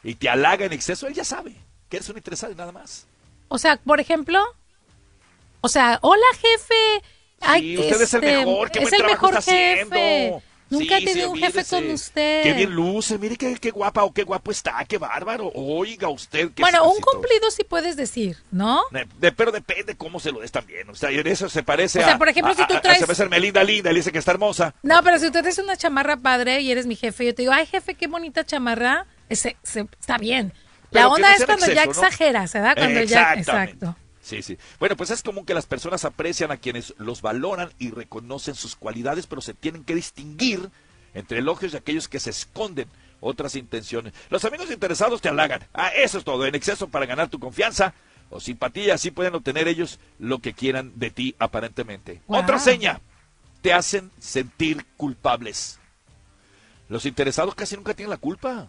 [0.02, 1.54] y te halaga en exceso, él ya sabe
[1.88, 3.06] que eres un interesado y nada más.
[3.48, 4.40] O sea, por ejemplo,
[5.60, 7.02] o sea, hola jefe.
[7.40, 9.82] Ay, Sí, usted es el este, mejor, qué es buen el trabajo mejor está jefe.
[9.82, 10.42] haciendo.
[10.70, 12.42] Nunca Sí, he tenido un jefe con usted.
[12.42, 15.50] Qué bien luce, mire qué, qué guapa o qué guapo está, qué bárbaro.
[15.54, 16.50] Oiga usted.
[16.54, 18.82] qué Bueno, un cumplido sí puedes decir, ¿no?
[18.90, 20.88] De- de- pero depende cómo se lo des también.
[20.90, 22.78] O sea, en eso se parece O sea, a- por ejemplo, a- si tú a-
[22.78, 24.74] a- traes- Se me Melinda linda, le dice que está hermosa.
[24.82, 27.52] No, pero si tú tienes una chamarra padre y eres mi jefe, yo te digo,
[27.52, 30.52] ay jefe, qué bonita chamarra, ese, se- está bien.
[30.90, 31.90] La Pero onda no es sea cuando ya ¿no?
[31.90, 32.74] exageras, ¿verdad?
[32.76, 33.96] Cuando ya, exacto.
[34.28, 34.58] Sí, sí.
[34.78, 38.76] Bueno, pues es común que las personas aprecian a quienes los valoran y reconocen sus
[38.76, 40.68] cualidades, pero se tienen que distinguir
[41.14, 42.88] entre elogios y aquellos que se esconden
[43.20, 44.12] otras intenciones.
[44.28, 45.66] Los amigos interesados te halagan.
[45.72, 46.44] Ah, eso es todo.
[46.44, 47.94] En exceso para ganar tu confianza
[48.28, 52.20] o simpatía, así pueden obtener ellos lo que quieran de ti aparentemente.
[52.26, 52.40] Wow.
[52.40, 53.00] Otra seña.
[53.62, 55.80] Te hacen sentir culpables.
[56.90, 58.68] Los interesados casi nunca tienen la culpa.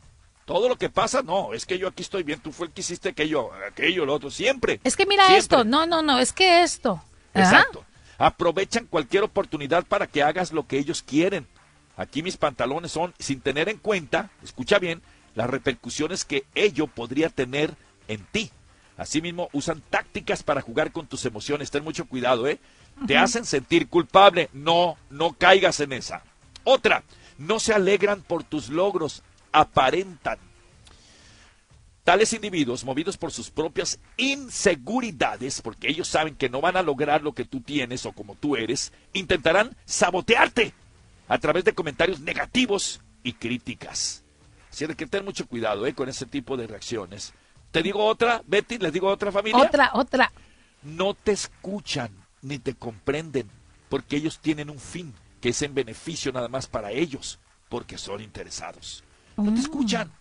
[0.50, 2.82] Todo lo que pasa, no, es que yo aquí estoy bien, tú fue el que
[2.82, 4.80] hiciste aquello, aquello, lo otro, siempre.
[4.84, 5.38] Es que mira Siempre.
[5.38, 7.04] esto, no, no, no, es que esto.
[7.36, 7.44] Ajá.
[7.44, 7.86] Exacto.
[8.18, 11.46] Aprovechan cualquier oportunidad para que hagas lo que ellos quieren.
[11.98, 15.04] Aquí mis pantalones son, sin tener en cuenta, escucha bien,
[15.36, 17.76] las repercusiones que ello podría tener
[18.08, 18.50] en ti.
[18.98, 21.70] Asimismo, usan tácticas para jugar con tus emociones.
[21.70, 22.60] Ten mucho cuidado, ¿eh?
[23.06, 24.50] Te hacen sentir culpable.
[24.54, 26.24] No, no caigas en esa.
[26.64, 27.04] Otra,
[27.38, 29.22] no se alegran por tus logros,
[29.52, 30.38] aparentan.
[32.04, 37.22] Tales individuos, movidos por sus propias inseguridades, porque ellos saben que no van a lograr
[37.22, 40.74] lo que tú tienes o como tú eres, intentarán sabotearte
[41.28, 44.24] a través de comentarios negativos y críticas.
[44.72, 45.94] Así que ten mucho cuidado ¿eh?
[45.94, 47.34] con ese tipo de reacciones.
[47.72, 49.62] Te digo otra, Betty, les digo otra familia.
[49.62, 50.32] Otra, otra.
[50.82, 52.10] No te escuchan
[52.42, 53.50] ni te comprenden,
[53.90, 57.40] porque ellos tienen un fin que es en beneficio nada más para ellos.
[57.70, 59.04] porque son interesados.
[59.44, 59.64] No te mm.
[59.64, 60.12] escuchan.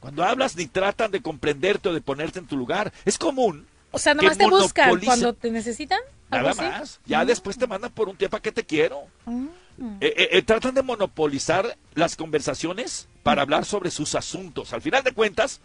[0.00, 2.92] Cuando hablas ni tratan de comprenderte o de ponerte en tu lugar.
[3.04, 3.66] Es común.
[3.90, 6.00] O sea, nomás te buscan cuando te necesitan.
[6.30, 7.00] Nada más.
[7.06, 7.26] Ya mm.
[7.26, 9.04] después te mandan por un tiempo que te quiero.
[9.24, 9.46] Mm.
[10.00, 14.72] Eh, eh, eh, tratan de monopolizar las conversaciones para hablar sobre sus asuntos.
[14.72, 15.60] Al final de cuentas,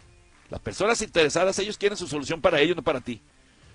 [0.50, 3.20] las personas interesadas, ellos quieren su solución para ellos, no para ti.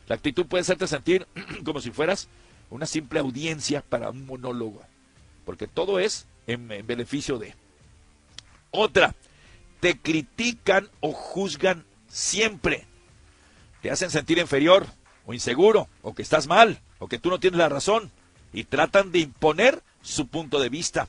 [0.08, 1.28] La actitud puede hacerte sentir
[1.66, 2.28] como si fueras
[2.70, 4.82] una simple audiencia para un monólogo.
[5.46, 7.56] Porque todo es en beneficio de.
[8.72, 9.16] Otra,
[9.80, 12.86] te critican o juzgan siempre.
[13.82, 14.88] Te hacen sentir inferior
[15.26, 18.12] o inseguro o que estás mal o que tú no tienes la razón
[18.54, 21.08] y tratan de imponer su punto de vista.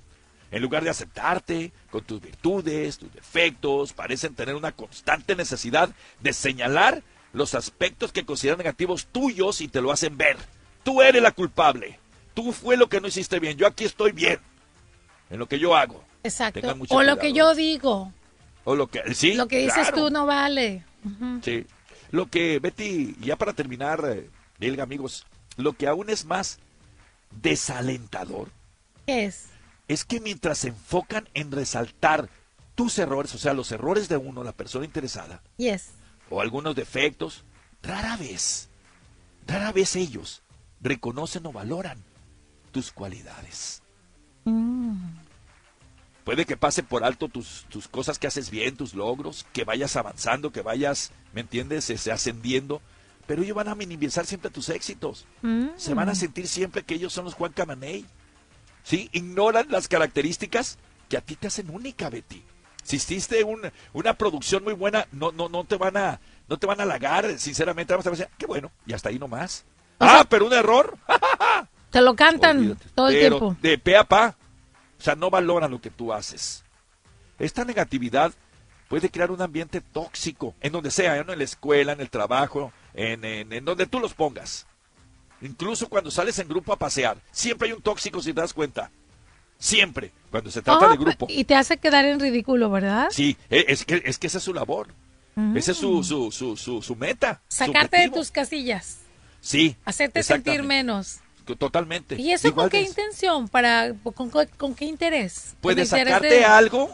[0.51, 5.91] En lugar de aceptarte con tus virtudes, tus defectos, parecen tener una constante necesidad
[6.21, 7.03] de señalar
[7.33, 10.37] los aspectos que consideran negativos tuyos y te lo hacen ver.
[10.83, 11.99] Tú eres la culpable.
[12.33, 13.59] Tú fue lo que no hiciste bien.
[13.59, 14.39] Yo aquí estoy bien.
[15.29, 16.03] En lo que yo hago.
[16.23, 16.77] Exacto.
[16.89, 18.13] O lo que yo digo.
[18.65, 20.85] O lo que, sí, lo que dices tú no vale.
[21.43, 21.67] Sí.
[22.11, 24.05] Lo que, Betty, ya para terminar,
[24.61, 26.59] eh, amigos, lo que aún es más
[27.43, 28.49] desalentador.
[29.07, 29.47] es?
[29.89, 32.29] Es que mientras se enfocan en resaltar
[32.75, 35.91] tus errores, o sea, los errores de uno, la persona interesada, yes.
[36.29, 37.45] o algunos defectos,
[37.83, 38.69] rara vez,
[39.47, 40.43] rara vez ellos
[40.81, 41.99] reconocen o valoran
[42.71, 43.83] tus cualidades.
[44.45, 45.28] Mm.
[46.29, 49.97] Puede que pase por alto tus, tus cosas que haces bien, tus logros, que vayas
[49.97, 52.83] avanzando, que vayas, ¿me entiendes?, se ascendiendo.
[53.27, 55.25] Pero ellos van a minimizar siempre tus éxitos.
[55.41, 55.69] Mm.
[55.77, 58.05] Se van a sentir siempre que ellos son los Juan Camaney.
[58.83, 59.09] ¿Sí?
[59.13, 60.77] Ignoran las características
[61.09, 62.45] que a ti te hacen única, Betty.
[62.83, 63.43] Si hiciste
[63.95, 67.39] una producción muy buena, no, no, no te van a, no te van a halagar,
[67.39, 69.65] sinceramente, vamos a decir, qué bueno, y hasta ahí nomás.
[69.99, 70.99] ah, pero un error.
[71.91, 73.57] te lo cantan todo el tiempo.
[73.63, 74.38] De pe a pa.
[74.99, 76.65] O sea, no valoran lo que tú haces.
[77.39, 78.33] Esta negatividad
[78.89, 83.25] puede crear un ambiente tóxico, en donde sea, en la escuela, en el trabajo, en,
[83.25, 84.67] en, donde tú los pongas.
[85.41, 88.91] Incluso cuando sales en grupo a pasear, siempre hay un tóxico si te das cuenta.
[89.59, 91.27] Siempre, cuando se trata de oh, grupo.
[91.29, 93.09] Y te hace quedar en ridículo, ¿verdad?
[93.11, 94.89] Sí, e, es que, es que esa es su labor.
[95.55, 97.41] Esa es su, su, su, su, meta.
[97.47, 99.03] Sacarte de tus casillas.
[99.41, 99.77] Sí.
[99.85, 101.21] Hacerte sentir menos.
[101.57, 102.21] Totalmente.
[102.21, 103.49] ¿Y eso con qué intención?
[103.49, 103.95] para
[104.57, 105.55] con, qué interés?
[105.61, 106.91] Puede sacarte algo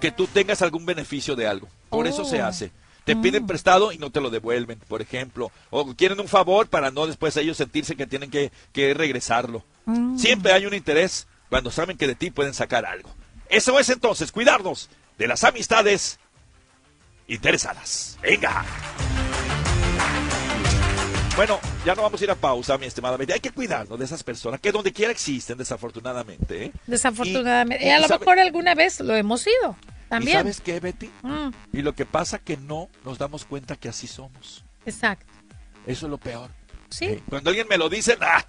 [0.00, 1.68] que tú tengas algún beneficio de algo.
[1.88, 2.46] Por eso se oh.
[2.46, 2.72] hace.
[3.04, 3.46] Te piden mm.
[3.46, 5.50] prestado y no te lo devuelven, por ejemplo.
[5.70, 8.50] O quieren un favor para no después ellos sentirse que tienen que,
[8.94, 9.64] regresarlo.
[9.86, 10.18] Mm.
[10.18, 13.10] Siempre hay un interés cuando saben que de ti pueden sacar algo.
[13.48, 14.88] Eso es entonces cuidarnos
[15.18, 16.18] de las amistades
[17.26, 18.18] interesadas.
[18.22, 18.64] Venga.
[21.34, 23.32] Bueno, ya no vamos a ir a pausa, mi estimada Betty.
[23.32, 26.66] Hay que cuidarnos de esas personas que donde quiera existen, desafortunadamente.
[26.66, 26.72] ¿eh?
[26.86, 27.86] Desafortunadamente.
[27.86, 29.76] Y, a lo mejor alguna vez lo hemos sido.
[30.10, 30.36] También.
[30.36, 31.10] ¿Y sabes qué, Betty?
[31.22, 31.48] Mm.
[31.72, 34.62] Y lo que pasa que no nos damos cuenta que así somos.
[34.84, 35.32] Exacto.
[35.86, 36.50] Eso es lo peor.
[36.90, 37.06] Sí.
[37.06, 37.22] ¿Eh?
[37.26, 38.44] Cuando alguien me lo dice, ¡ah!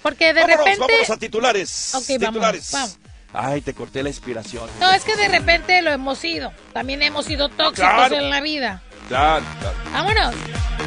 [0.00, 0.78] Porque de repente.
[0.78, 1.94] Vámonos a titulares.
[1.96, 2.70] Ok, titulares.
[2.70, 2.98] Vamos,
[3.32, 4.68] Ay, te corté la inspiración.
[4.78, 6.52] No, es que de repente lo hemos sido.
[6.72, 8.82] También hemos sido tóxicos en la vida.
[9.08, 9.76] Claro, claro.
[9.92, 10.34] Vámonos.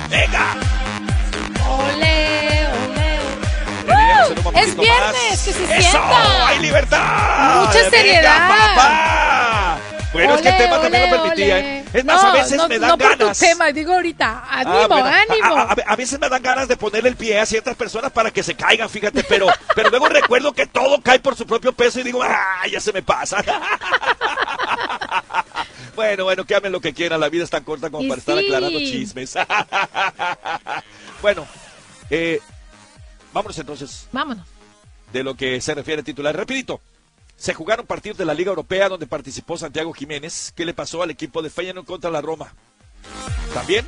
[0.09, 0.92] Venga.
[3.87, 5.89] Uh, es viernes, que se ¡Eso!
[5.89, 6.47] sienta.
[6.47, 7.65] ¡Hay libertad!
[7.65, 9.79] Mucha seriedad.
[10.13, 11.59] Bueno, es que el tema también lo permitía.
[11.59, 11.85] ¿eh?
[11.91, 13.17] Es más, a veces me dan no ganas.
[13.17, 14.43] Por tu tema, digo ahorita.
[14.45, 15.55] Ah, ánimo, ánimo.
[15.87, 18.53] A, veces me dan ganas de ponerle el pie a ciertas personas para que se
[18.55, 22.21] caigan, fíjate, pero, pero luego recuerdo que todo cae por su propio peso y digo,
[22.21, 22.61] ¡ah!
[22.71, 23.43] Ya se me pasa.
[25.95, 27.19] bueno, bueno, que amen lo que quieran.
[27.19, 29.35] La vida es tan corta como para estar aclarando chismes.
[31.23, 31.47] bueno,
[32.09, 32.41] eh,
[33.31, 34.09] vámonos entonces.
[34.11, 34.45] Vámonos.
[35.13, 36.35] De lo que se refiere a titular.
[36.35, 36.81] Repito,
[37.37, 40.51] se jugaron partidos de la Liga Europea donde participó Santiago Jiménez.
[40.53, 42.53] ¿Qué le pasó al equipo de Feyenoord contra la Roma?
[43.53, 43.87] También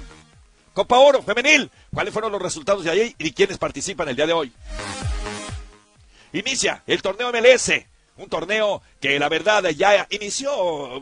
[0.74, 1.70] Copa Oro Femenil.
[1.94, 4.54] ¿Cuáles fueron los resultados de ahí y quiénes participan el día de hoy?
[6.32, 7.72] Inicia el torneo MLS.
[8.18, 10.52] Un torneo que la verdad ya inició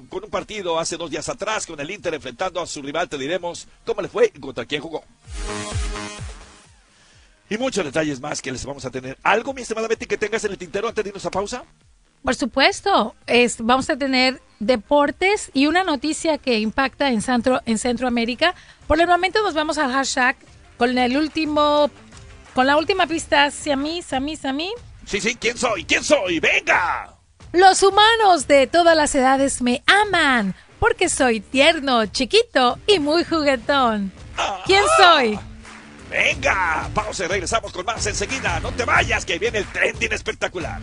[0.09, 3.07] con un partido hace dos días atrás con el Inter enfrentando a su rival.
[3.07, 5.03] Te diremos cómo le fue y contra quién jugó
[7.53, 9.18] y muchos detalles más que les vamos a tener.
[9.22, 11.64] ¿Algo, mi estimada Betty, que tengas en el tintero antes de irnos a pausa?
[12.24, 17.78] Por supuesto, es, vamos a tener deportes y una noticia que impacta en, Centro, en
[17.78, 18.55] Centroamérica.
[18.88, 20.36] Por el momento nos vamos al hashtag
[20.78, 21.91] con el último,
[22.55, 24.72] con la última pista, Sami, Sami, Sami.
[25.06, 25.86] Sí, sí, ¿quién soy?
[25.86, 26.39] ¿Quién soy?
[26.39, 27.18] ¡Venga!
[27.51, 34.12] Los humanos de todas las edades me aman porque soy tierno, chiquito y muy juguetón.
[34.66, 35.39] ¿Quién soy?
[36.10, 38.60] Venga, pausa y regresamos con más enseguida.
[38.60, 40.80] No te vayas, que viene el trending espectacular.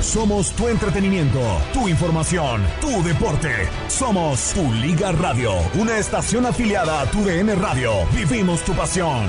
[0.00, 1.40] Somos tu entretenimiento,
[1.72, 3.66] tu información, tu deporte.
[3.88, 8.06] Somos tu Liga Radio, una estación afiliada a tu DN Radio.
[8.12, 9.28] Vivimos tu pasión.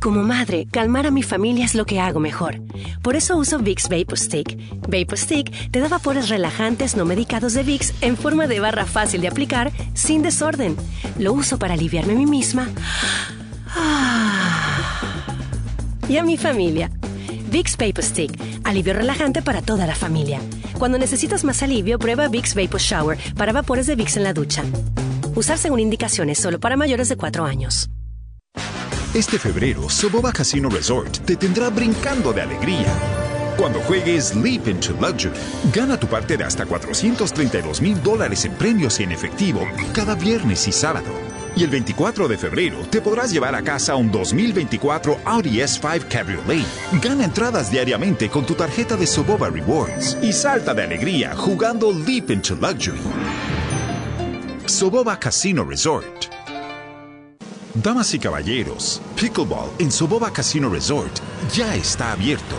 [0.00, 2.58] Como madre, calmar a mi familia es lo que hago mejor.
[3.02, 4.56] Por eso uso Vicks Vapor Stick.
[4.88, 9.20] Vapor Stick te da vapores relajantes no medicados de Vicks en forma de barra fácil
[9.20, 10.74] de aplicar, sin desorden.
[11.18, 12.66] Lo uso para aliviarme a mí misma
[16.08, 16.90] y a mi familia.
[17.50, 18.32] Vicks Vapor Stick,
[18.64, 20.40] alivio relajante para toda la familia.
[20.78, 24.64] Cuando necesitas más alivio, prueba Vicks Vapor Shower para vapores de Vicks en la ducha.
[25.34, 27.90] Usar según indicaciones solo para mayores de 4 años.
[29.12, 32.94] Este febrero, Soboba Casino Resort te tendrá brincando de alegría.
[33.56, 35.34] Cuando juegues Leap into Luxury,
[35.74, 40.72] gana tu parte de hasta 432 mil dólares en premios en efectivo cada viernes y
[40.72, 41.08] sábado.
[41.56, 46.64] Y el 24 de febrero te podrás llevar a casa un 2024 Audi S5 Cabriolet.
[47.02, 52.30] Gana entradas diariamente con tu tarjeta de Soboba Rewards y salta de alegría jugando Leap
[52.30, 53.00] into Luxury.
[54.66, 56.39] Soboba Casino Resort.
[57.74, 61.12] Damas y caballeros, Pickleball en Soboba Casino Resort
[61.52, 62.56] ya está abierto.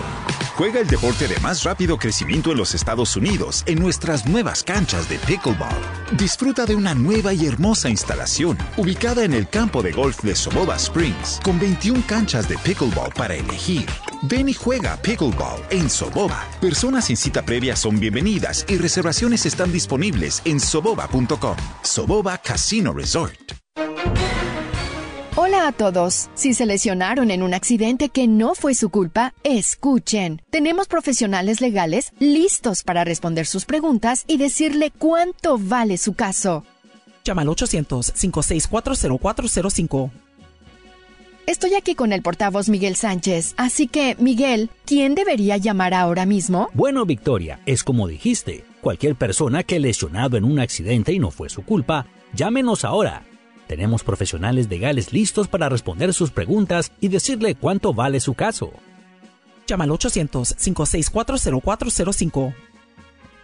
[0.56, 5.10] Juega el deporte de más rápido crecimiento en los Estados Unidos en nuestras nuevas canchas
[5.10, 5.82] de Pickleball.
[6.18, 10.78] Disfruta de una nueva y hermosa instalación ubicada en el campo de golf de Soboba
[10.78, 13.86] Springs con 21 canchas de Pickleball para elegir.
[14.24, 16.48] Ven y juega Pickleball en Soboba.
[16.62, 21.58] Personas sin cita previa son bienvenidas y reservaciones están disponibles en soboba.com.
[21.84, 23.62] Soboba Casino Resort.
[25.62, 26.32] Hola a todos.
[26.34, 30.42] Si se lesionaron en un accidente que no fue su culpa, escuchen.
[30.50, 36.66] Tenemos profesionales legales listos para responder sus preguntas y decirle cuánto vale su caso.
[37.24, 40.10] Llama al 800-564-0405.
[41.46, 46.70] Estoy aquí con el portavoz Miguel Sánchez, así que, Miguel, ¿quién debería llamar ahora mismo?
[46.74, 48.66] Bueno, Victoria, es como dijiste.
[48.82, 53.26] Cualquier persona que lesionado en un accidente y no fue su culpa, llámenos ahora
[53.72, 58.74] tenemos profesionales legales listos para responder sus preguntas y decirle cuánto vale su caso.
[59.66, 62.54] Llama al 800-564-0405.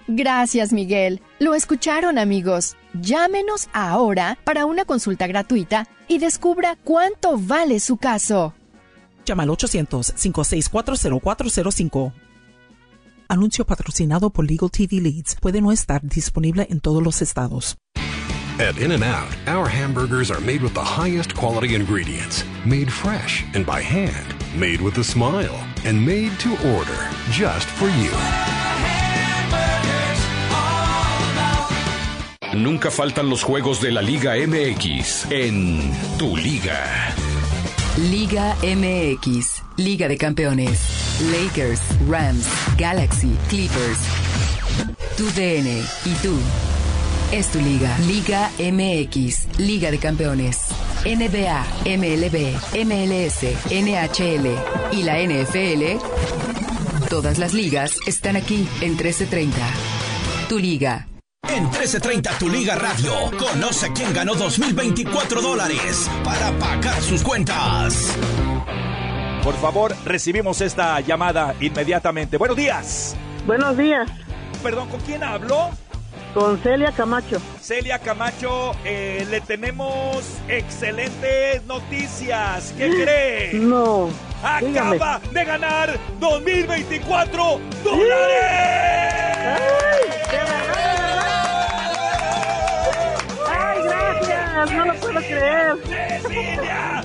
[0.10, 1.22] Gracias, Miguel.
[1.40, 2.76] Lo escucharon, amigos.
[2.94, 8.54] Llámenos ahora para una consulta gratuita y descubra cuánto vale su caso.
[9.26, 12.12] Llama al 800-564-0405.
[13.30, 15.38] Anuncio patrocinado por Legal TV Leads.
[15.40, 17.78] Puede no estar disponible en todos los estados.
[18.60, 23.46] At In N Out, our hamburgers are made with the highest quality ingredients, made fresh
[23.54, 25.56] and by hand, made with a smile,
[25.86, 26.98] and made to order
[27.30, 28.10] just for you.
[32.58, 37.14] Nunca faltan los juegos de la Liga MX en tu liga.
[38.10, 40.82] Liga MX, Liga de Campeones.
[41.32, 44.00] Lakers, Rams, Galaxy, Clippers.
[45.16, 46.34] Tu DN y tú.
[47.32, 47.98] Es tu liga.
[48.08, 50.68] Liga MX, Liga de Campeones.
[51.04, 52.56] NBA, MLB,
[52.86, 54.48] MLS, NHL
[54.94, 56.00] y la NFL.
[57.10, 59.58] Todas las ligas están aquí en 1330.
[60.48, 61.06] Tu liga.
[61.50, 68.18] En 1330 Tu Liga Radio, conoce quién ganó 2024 dólares para pagar sus cuentas.
[69.44, 72.38] Por favor, recibimos esta llamada inmediatamente.
[72.38, 73.18] Buenos días.
[73.46, 74.10] Buenos días.
[74.64, 75.72] Perdón, ¿con quién hablo?
[76.38, 77.42] Con Celia Camacho.
[77.60, 82.76] Celia Camacho, eh, le tenemos excelentes noticias.
[82.78, 83.54] ¿Qué cree?
[83.54, 84.12] No.
[84.44, 88.46] Acaba de ganar 2024 dólares.
[93.48, 94.72] ¡Ay, gracias!
[94.74, 95.76] No lo puedo creer.
[96.22, 97.04] Cecilia.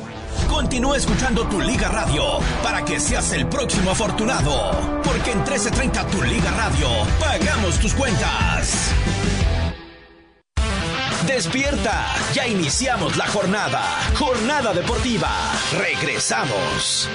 [0.53, 5.01] Continúa escuchando Tu Liga Radio para que seas el próximo afortunado.
[5.03, 6.89] Porque en 1330 Tu Liga Radio
[7.19, 8.93] pagamos tus cuentas.
[11.27, 13.83] Despierta, ya iniciamos la jornada.
[14.15, 15.31] Jornada deportiva.
[15.79, 17.09] Regresamos.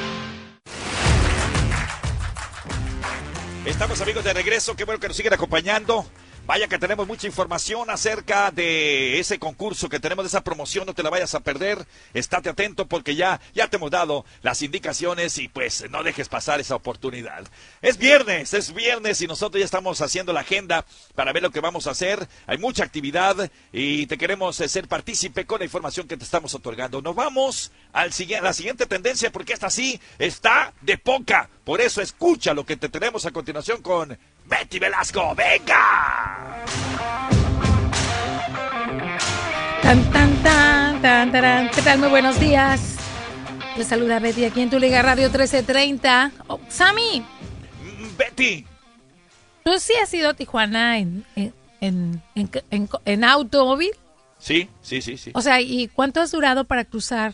[3.66, 6.08] Estamos amigos de regreso, qué bueno que nos siguen acompañando.
[6.48, 10.94] Vaya que tenemos mucha información acerca de ese concurso que tenemos, de esa promoción, no
[10.94, 11.86] te la vayas a perder.
[12.14, 16.62] Estate atento porque ya, ya te hemos dado las indicaciones y pues no dejes pasar
[16.62, 17.46] esa oportunidad.
[17.82, 20.86] Es viernes, es viernes y nosotros ya estamos haciendo la agenda
[21.16, 22.26] para ver lo que vamos a hacer.
[22.46, 26.56] Hay mucha actividad y te queremos eh, ser partícipe con la información que te estamos
[26.56, 27.02] otorgando.
[27.02, 31.50] Nos vamos al a la siguiente tendencia porque esta sí está de poca.
[31.66, 34.18] Por eso escucha lo que te tenemos a continuación con
[34.48, 36.66] Betty Velasco, venga.
[39.82, 41.70] Tan, tan, tan, tan, tarán.
[41.74, 42.00] ¿Qué tal?
[42.00, 42.96] Muy buenos días.
[43.78, 46.32] Le saluda Betty aquí en tu Liga Radio 1330.
[46.48, 47.24] Oh, Sammy,
[48.18, 48.66] Betty.
[49.64, 53.92] ¿tú sí has ido a Tijuana en, en, en, en- en- en automóvil?
[54.40, 55.32] Sí, sí, sí, sí.
[55.34, 57.34] O sea, ¿y cuánto has durado para cruzar?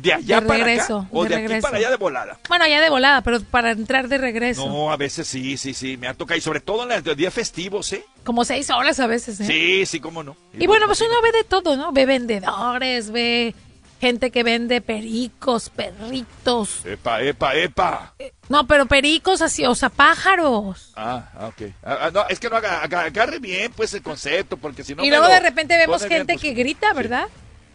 [0.00, 1.08] ¿De allá de para regreso, acá?
[1.12, 2.38] ¿O de de, aquí para allá de volada?
[2.48, 4.66] Bueno, ya de volada, pero para entrar de regreso.
[4.66, 5.96] No, a veces sí, sí, sí.
[5.96, 6.38] Me ha tocado.
[6.38, 8.04] Y sobre todo en los días festivos, ¿eh?
[8.24, 9.44] Como seis horas a veces, ¿eh?
[9.44, 10.36] Sí, sí, cómo no.
[10.58, 11.92] Y bueno, pues uno ve de todo, ¿no?
[11.92, 13.54] Ve vendedores, ve
[14.00, 16.84] gente que vende pericos, perritos.
[16.84, 18.14] Epa, epa, epa.
[18.48, 20.92] No, pero pericos así, o sea, pájaros.
[20.96, 21.72] Ah, ah, ok.
[21.82, 25.04] Ah, ah, no, es que no agarre bien, pues, el concepto, porque si no.
[25.04, 27.28] y luego lo de repente vemos bien, gente pues, que grita, ¿verdad?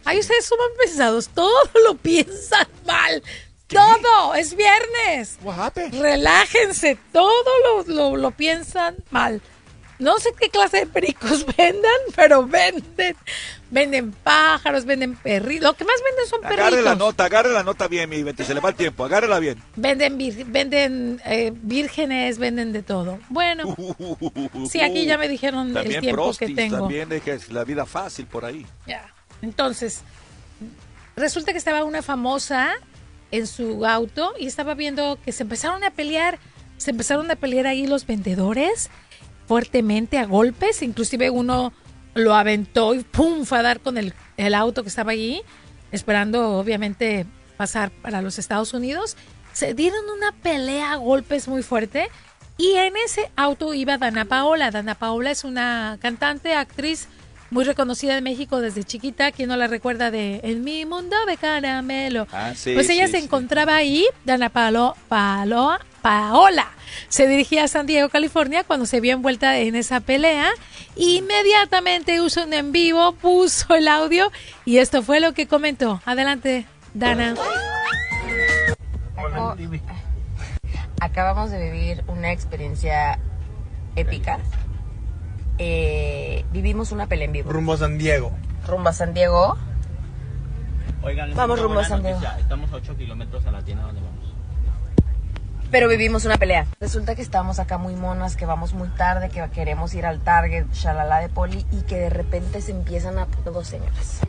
[0.04, 3.22] Ay, ustedes son mal pensados, todo lo piensan mal.
[3.66, 5.38] Todo, es viernes.
[5.90, 9.40] Relájense, todo lo, lo, lo piensan mal.
[9.98, 13.16] No sé qué clase de pericos vendan, pero venden.
[13.70, 15.62] Venden pájaros, venden perritos.
[15.64, 16.66] Lo que más venden son perritos.
[16.66, 19.38] Agarre la nota, agarre la nota bien, mi Betty, se le va el tiempo, agárrela
[19.38, 19.60] bien.
[19.76, 23.18] Venden, vir- venden eh, vírgenes, venden de todo.
[23.30, 23.74] Bueno,
[24.70, 26.78] sí, aquí ya me dijeron el tiempo prostis, que tengo.
[26.80, 28.66] También dejes la vida fácil por ahí.
[28.86, 29.12] Ya.
[29.44, 30.00] Entonces,
[31.16, 32.72] resulta que estaba una famosa
[33.30, 36.38] en su auto y estaba viendo que se empezaron a pelear,
[36.78, 38.90] se empezaron a pelear ahí los vendedores
[39.46, 41.72] fuertemente a golpes, inclusive uno
[42.14, 45.42] lo aventó y pum, fue a dar con el, el auto que estaba allí,
[45.92, 47.26] esperando obviamente
[47.58, 49.16] pasar para los Estados Unidos.
[49.52, 52.08] Se dieron una pelea a golpes muy fuerte
[52.56, 54.70] y en ese auto iba Dana Paola.
[54.70, 57.08] Dana Paola es una cantante, actriz
[57.50, 59.30] muy reconocida en México desde chiquita.
[59.32, 62.26] ¿Quién no la recuerda de En mi mundo de caramelo?
[62.32, 63.24] Ah, sí, pues ella sí, se sí.
[63.24, 66.68] encontraba ahí, Dana Paolo, Paolo- Paola.
[67.08, 70.50] Se dirigía a San Diego, California, cuando se vio envuelta en esa pelea.
[70.96, 74.30] Inmediatamente hizo un en vivo, puso el audio
[74.64, 76.02] y esto fue lo que comentó.
[76.04, 77.34] Adelante, Dana.
[79.36, 79.54] Oh,
[81.00, 83.18] acabamos de vivir una experiencia
[83.96, 84.38] épica.
[85.58, 87.52] Eh, vivimos una pelea en vivo.
[87.52, 88.32] Rumbo a San Diego.
[88.66, 89.56] Rumbo a San Diego.
[91.02, 92.18] Oigan, les Vamos rumbo a San Diego.
[92.18, 92.38] noticia.
[92.40, 94.24] Estamos a 8 kilómetros a la tienda donde vamos.
[95.70, 96.66] Pero vivimos una pelea.
[96.80, 100.66] Resulta que estamos acá muy monas, que vamos muy tarde, que queremos ir al Target,
[100.72, 103.26] shalala de poli, y que de repente se empiezan a...
[103.44, 104.20] Dos señoras.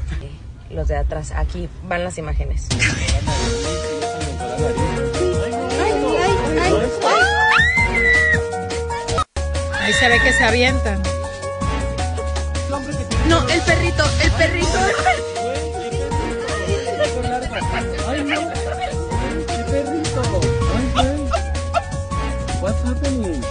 [0.70, 2.68] Los de atrás, aquí van las imágenes.
[9.90, 11.02] Ahí se ve que se avientan.
[13.26, 14.68] No, el perrito, el perrito.
[18.06, 18.40] Ay, no.
[19.48, 20.22] ¿Qué perrito?
[20.76, 21.16] Ay, güey.
[22.62, 23.42] What's happening?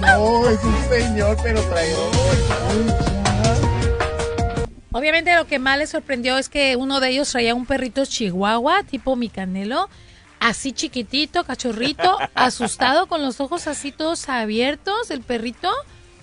[0.00, 2.12] No, es un señor, pero traidor.
[4.92, 8.84] Obviamente lo que más le sorprendió es que uno de ellos traía un perrito chihuahua,
[8.84, 9.90] tipo mi canelo,
[10.42, 15.70] así chiquitito, cachorrito, asustado, con los ojos así todos abiertos, el perrito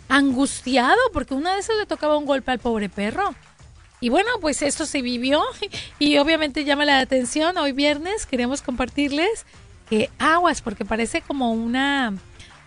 [0.09, 3.33] angustiado, porque una vez le tocaba un golpe al pobre perro.
[4.01, 5.41] Y bueno, pues esto se vivió
[5.99, 7.57] y obviamente llama la atención.
[7.57, 9.45] Hoy viernes queremos compartirles
[9.89, 12.13] que aguas, porque parece como una,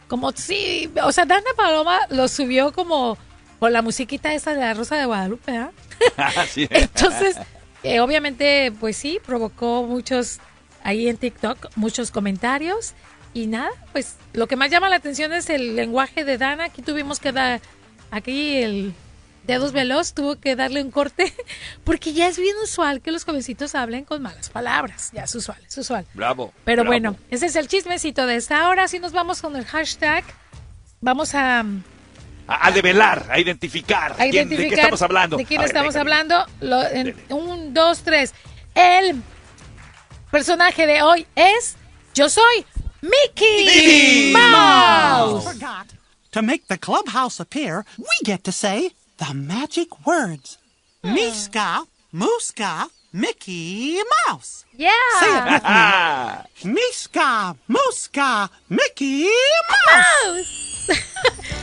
[0.09, 3.19] como sí, o sea, Dana Paloma lo subió como
[3.59, 5.71] con la musiquita esa de la Rosa de Guadalupe, ¿ah?
[6.49, 6.67] Sí.
[6.71, 7.37] Entonces,
[7.83, 10.41] eh, obviamente, pues sí, provocó muchos
[10.85, 12.95] ahí en TikTok, muchos comentarios.
[13.35, 16.65] Y nada, pues lo que más llama la atención es el lenguaje de Dana.
[16.65, 17.61] Aquí tuvimos que dar,
[18.11, 18.93] aquí el
[19.47, 21.33] dedos veloz tuvo que darle un corte,
[21.85, 25.11] porque ya es bien usual que los jovencitos hablen con malas palabras.
[25.15, 26.07] Ya es usual, es usual.
[26.15, 26.53] Bravo.
[26.65, 26.89] Pero bravo.
[26.93, 28.87] bueno, ese es el chismecito de esta hora.
[28.87, 30.25] Si nos vamos con el hashtag,
[31.01, 34.13] vamos a, A, a develar, a identificar.
[34.13, 35.37] a quién- identificar ¿De qué estamos hablando?
[35.39, 36.47] de quién ver, estamos venga, hablando.
[36.61, 38.35] Lo- en- un, dos, tres.
[38.75, 39.23] El
[40.33, 41.77] personaje de hoy es
[42.15, 42.65] Yo soy
[43.03, 45.45] Mickey, Mickey Mouse.
[45.45, 45.95] Forgot.
[46.33, 50.59] To make the clubhouse appear, we get to say the magic words.
[51.05, 54.65] Miska, Muska, Mickey Mouse.
[54.75, 54.91] Yeah.
[55.21, 55.63] Say it with
[56.65, 56.81] me.
[56.81, 59.29] Miska, Muska, Mickey
[59.91, 60.89] Mouse.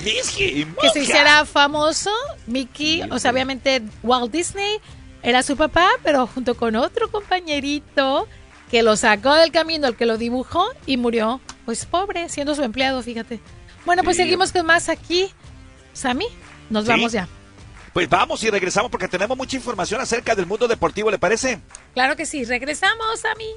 [0.03, 2.11] Mickey, que se hiciera famoso,
[2.45, 4.79] Mickey, o sea, obviamente Walt Disney
[5.23, 8.27] era su papá, pero junto con otro compañerito
[8.69, 12.63] que lo sacó del camino, el que lo dibujó y murió, pues pobre, siendo su
[12.63, 13.39] empleado, fíjate.
[13.85, 14.23] Bueno, pues Sí.
[14.23, 15.31] seguimos con más aquí.
[15.93, 16.27] Sammy,
[16.69, 16.89] nos Sí.
[16.91, 17.27] vamos ya.
[17.93, 21.59] Pues vamos y regresamos porque tenemos mucha información acerca del mundo deportivo, ¿le parece?
[21.93, 23.49] Claro que sí, regresamos, Sammy.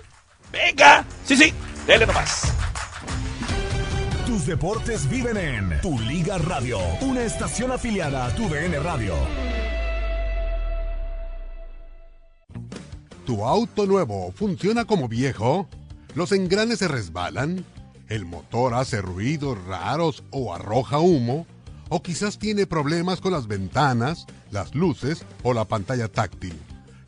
[0.50, 1.04] Venga.
[1.24, 1.52] Sí, sí,
[1.86, 2.42] dele nomás.
[4.26, 9.14] Tus deportes viven en Tu Liga Radio, una estación afiliada a Tu DN Radio.
[13.32, 15.66] ¿Tu auto nuevo funciona como viejo?
[16.14, 17.64] ¿Los engranes se resbalan?
[18.10, 21.46] ¿El motor hace ruidos raros o arroja humo?
[21.88, 26.52] ¿O quizás tiene problemas con las ventanas, las luces o la pantalla táctil?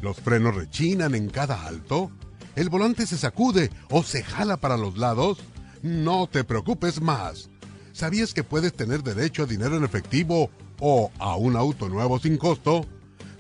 [0.01, 2.11] ¿Los frenos rechinan en cada alto?
[2.57, 5.41] ¿El volante se sacude o se jala para los lados?
[5.83, 7.51] No te preocupes más.
[7.93, 10.49] ¿Sabías que puedes tener derecho a dinero en efectivo
[10.81, 12.87] o a un auto nuevo sin costo?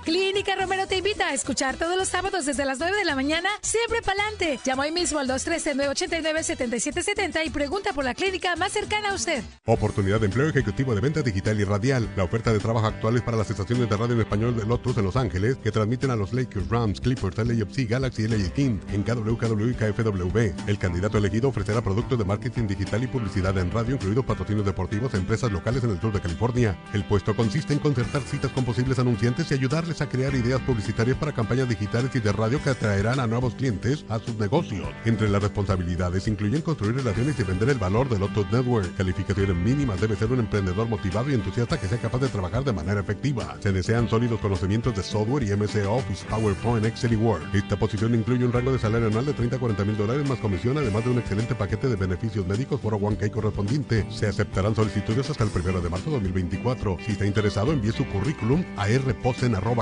[0.10, 3.48] Clínica Romero te invita a escuchar todos los sábados desde las 9 de la mañana,
[3.62, 4.60] siempre pa'lante.
[4.66, 9.44] Llama hoy mismo al 213-989-7770 y pregunta por la clínica más cercana a usted.
[9.66, 12.10] Oportunidad de empleo ejecutivo de venta digital y radial.
[12.16, 14.98] La oferta de trabajo actual es para las estaciones de radio en español de Lotus
[14.98, 18.80] en Los Ángeles, que transmiten a los Lakers, Rams, Clippers, LAFC, Galaxy y LA King
[18.92, 20.68] en KWKW y KFWB.
[20.68, 25.14] El candidato elegido ofrecerá productos de marketing digital y publicidad en radio, incluidos patrocinios deportivos
[25.14, 26.76] a empresas locales en el sur de California.
[26.94, 31.18] El puesto consiste en concertar citas con posibles anunciantes y ayudarles a crear ideas publicitarias
[31.18, 34.88] para campañas digitales y de radio que atraerán a nuevos clientes a sus negocios.
[35.06, 38.96] Entre las responsabilidades incluyen construir relaciones y vender el valor del Lotus Network.
[38.96, 42.74] Calificaciones mínimas debe ser un emprendedor motivado y entusiasta que sea capaz de trabajar de
[42.74, 43.58] manera efectiva.
[43.62, 47.44] Se desean sólidos conocimientos de software y MS Office, PowerPoint, Excel y Word.
[47.54, 50.40] Esta posición incluye un rango de salario anual de 30 a 40 mil dólares más
[50.40, 54.06] comisión, además de un excelente paquete de beneficios médicos por 1K correspondiente.
[54.12, 56.98] Se aceptarán solicitudes hasta el 1 de marzo de 2024.
[57.06, 58.88] Si está interesado, envíe su currículum a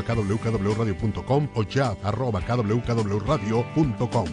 [0.02, 4.26] rposen.kwkwradio.com o chat arroba kwkwradio.com.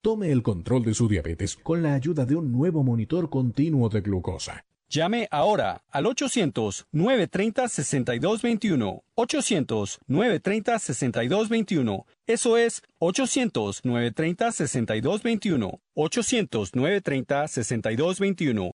[0.00, 4.00] Tome el control de su diabetes con la ayuda de un nuevo monitor continuo de
[4.00, 4.64] glucosa.
[4.92, 9.02] Llame ahora al 800-930-6221.
[9.16, 12.04] 800-930-6221.
[12.26, 15.80] Eso es 800-930-6221.
[15.94, 18.70] 800-930-6221.